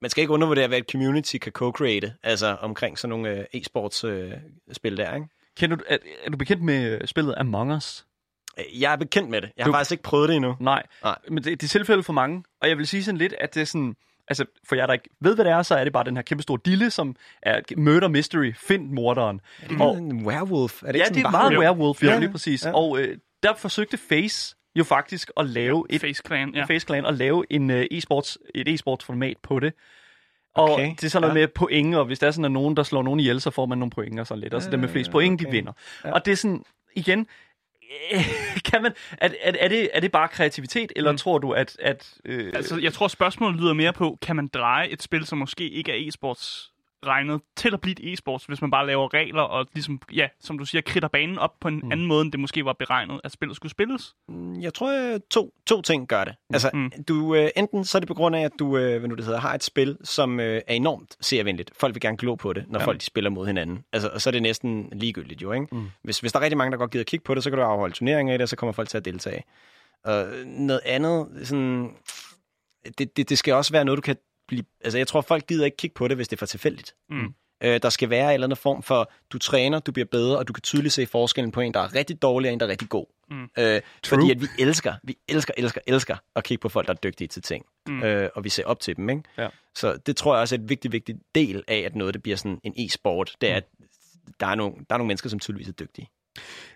[0.00, 4.06] man skal ikke undervurdere, hvad et community kan co-create altså, omkring sådan nogle øh, e-sports
[4.06, 4.32] øh,
[4.72, 5.14] spil der.
[5.14, 5.26] Ikke?
[5.58, 8.04] Kender du, er, er du bekendt med spillet Among Us?
[8.58, 9.50] Øh, Jeg er bekendt med det.
[9.56, 10.56] Jeg Du- har faktisk ikke prøvet det endnu.
[10.60, 11.18] Nej, Nej.
[11.28, 12.44] men det, det er tilfældet for mange.
[12.62, 13.96] Og jeg vil sige sådan lidt, at det er sådan...
[14.30, 16.22] Altså, for jer, der ikke ved, hvad det er, så er det bare den her
[16.22, 18.52] kæmpe store dille, som er murder mystery.
[18.56, 19.40] Find morderen.
[19.62, 20.82] Er det Og- en werewolf?
[20.82, 21.60] Er det ja, ikke det er meget Jo.
[21.60, 22.64] werewolf, ja, Ja, lige præcis.
[22.64, 22.72] ja.
[22.74, 26.64] Og øh, der forsøgte Face jo faktisk at lave et Face Clan, ja.
[26.64, 29.72] Face Clan og lave en uh, e-sports, et e-sports format på det.
[30.58, 31.46] Og Okay, det er sådan noget ja.
[31.46, 33.66] med point, og hvis der er sådan, at nogen, der slår nogen ihjel, så får
[33.66, 34.54] man nogle point og sådan lidt.
[34.54, 35.56] Og så dem med flest point, de okay.
[35.56, 35.72] vinder.
[36.04, 36.12] Ja.
[36.12, 36.64] Og det er sådan,
[36.96, 37.26] igen,
[38.70, 41.18] kan man, er, er, er, det, er det bare kreativitet, eller mm.
[41.18, 41.76] tror du, at...
[41.80, 45.38] at øh, Altså, jeg tror, spørgsmålet lyder mere på, kan man dreje et spil, som
[45.38, 46.74] måske ikke er e-sports
[47.06, 50.58] regnet til at blive et e-sports, hvis man bare laver regler og ligesom, ja, som
[50.58, 51.92] du siger, kridter banen op på en mm.
[51.92, 54.14] anden måde, end det måske var beregnet, at spillet skulle spilles?
[54.60, 56.34] Jeg tror, øh, to, to ting gør det.
[56.52, 56.80] Altså, Mm.
[56.80, 57.04] mm.
[57.08, 59.24] du, øh, enten så er det på grund af, at du øh, hvad nu det
[59.24, 61.70] hedder, har et spil, som er enormt seervenligt.
[61.76, 62.86] Folk vil gerne glo på det, når ja.
[62.86, 63.84] folk de spiller mod hinanden.
[63.92, 65.66] Altså, og så er det næsten ligegyldigt jo, ikke?
[65.72, 65.90] Mm.
[66.02, 67.64] Hvis, hvis der er rigtig mange, der godt gider kigge på det, så kan du
[67.64, 69.44] afholde turneringer i det, og så kommer folk til at deltage.
[70.04, 71.90] Og noget andet, sådan,
[72.98, 74.16] det, det, det skal også være noget, du kan
[74.48, 74.64] blive...
[74.80, 76.94] Altså, jeg tror, folk gider ikke kigge på det, hvis det er for tilfældigt.
[77.10, 77.34] Mm.
[77.62, 80.48] Øh, der skal være en eller anden form for, du træner, du bliver bedre, og
[80.48, 82.70] du kan tydeligt se forskellen på en, der er rigtig dårlig, og en, der er
[82.70, 83.06] rigtig god.
[83.30, 83.48] Mm.
[83.58, 86.98] Øh, fordi at vi elsker, vi elsker, elsker, elsker at kigge på folk, der er
[86.98, 87.64] dygtige til ting.
[87.86, 87.94] Mm.
[87.94, 88.02] Mm.
[88.02, 89.22] Øh, og vi ser op til dem, ikke?
[89.38, 89.48] Ja.
[89.74, 92.36] Så det tror jeg også er et vigtigt, vigtigt del af, at noget det bliver
[92.36, 93.36] sådan en e-sport.
[93.40, 93.64] Det er, at
[94.40, 96.08] der er, nogle, der er nogle mennesker, som tydeligvis er dygtige.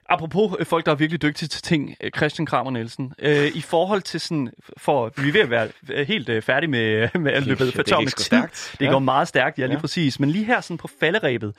[0.09, 3.61] Apropos øh, folk, der er virkelig dygtige til ting, øh, Christian Kramer Nielsen, øh, i
[3.61, 7.33] forhold til sådan, for vi er ved at være øh, helt øh, færdige med, med
[7.33, 8.25] at løbe for sgu tid.
[8.25, 8.77] stærkt.
[8.79, 8.91] Det Ja.
[8.91, 9.81] går meget stærkt, ja lige Ja.
[9.81, 10.21] præcis.
[10.21, 11.55] Men lige her sådan på falderæbet,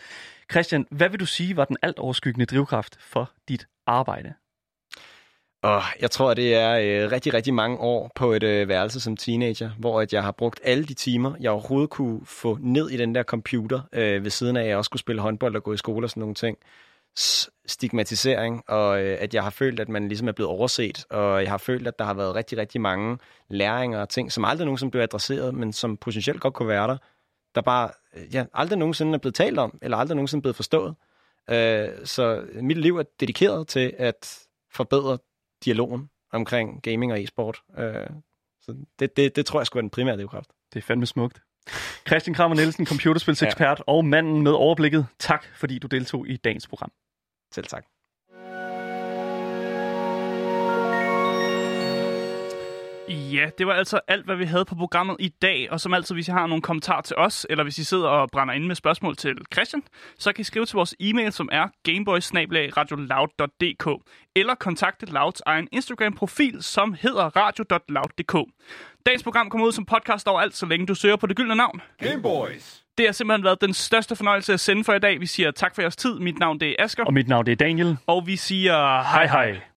[0.52, 4.34] Christian, hvad vil du sige var den alt overskyggende drivkraft for dit arbejde?
[5.64, 6.72] Og jeg tror, det er
[7.06, 10.32] øh, rigtig, rigtig mange år på et øh, værelse som teenager, hvor at jeg har
[10.32, 14.32] brugt alle de timer, jeg overhovedet kunne få ned i den der computer, øh, ved
[14.32, 16.36] siden af, at jeg også skulle spille håndbold og gå i skole og sådan nogle
[16.36, 16.58] ting.
[17.66, 21.50] Stigmatisering, og øh, at jeg har følt, at man ligesom er blevet overset, og jeg
[21.50, 23.18] har følt, at der har været rigtig, rigtig mange
[23.50, 26.98] læringer og ting, som aldrig nogensinde blev adresseret, men som potentielt godt kunne være der,
[27.56, 30.96] der bare øh, ja, aldrig nogensinde er blevet talt om, eller aldrig nogensinde blevet forstået.
[31.50, 34.40] Øh, så mit liv er dedikeret til at
[34.72, 35.18] forbedre
[35.66, 37.58] dialogen omkring gaming og e-sport.
[37.78, 38.08] Øh,
[38.62, 40.50] så det, det, det tror jeg skulle være den primære drivkraft.
[40.74, 41.42] Det er fandme smukt.
[42.08, 43.84] Christian Kramer Nielsen, computerspilsekspert ja.
[43.88, 45.06] og manden med overblikket.
[45.20, 46.92] Tak, fordi du deltog i dagens program.
[47.54, 47.93] Selv tak.
[53.10, 55.72] Ja, det var altså alt, hvad vi havde på programmet i dag.
[55.72, 58.30] Og som altid, hvis I har nogle kommentarer til os, eller hvis I sidder og
[58.32, 59.84] brænder ind med spørgsmål til Christian,
[60.20, 62.32] så kan I skrive til vores e-mail, som er gameboys
[64.36, 68.52] eller kontakte Louds egen Instagram-profil, som hedder radio.loud.dk.
[69.06, 71.82] Dagens program kommer ud som podcast overalt, så længe du søger på det gyldne navn.
[72.00, 72.84] Gameboys.
[72.98, 75.20] Det har simpelthen været den største fornøjelse at sende for i dag.
[75.20, 76.20] Vi siger tak for jeres tid.
[76.20, 77.98] Mit navn det er Asger, Og mit navn det er Daniel.
[78.08, 79.60] og vi siger hej hej.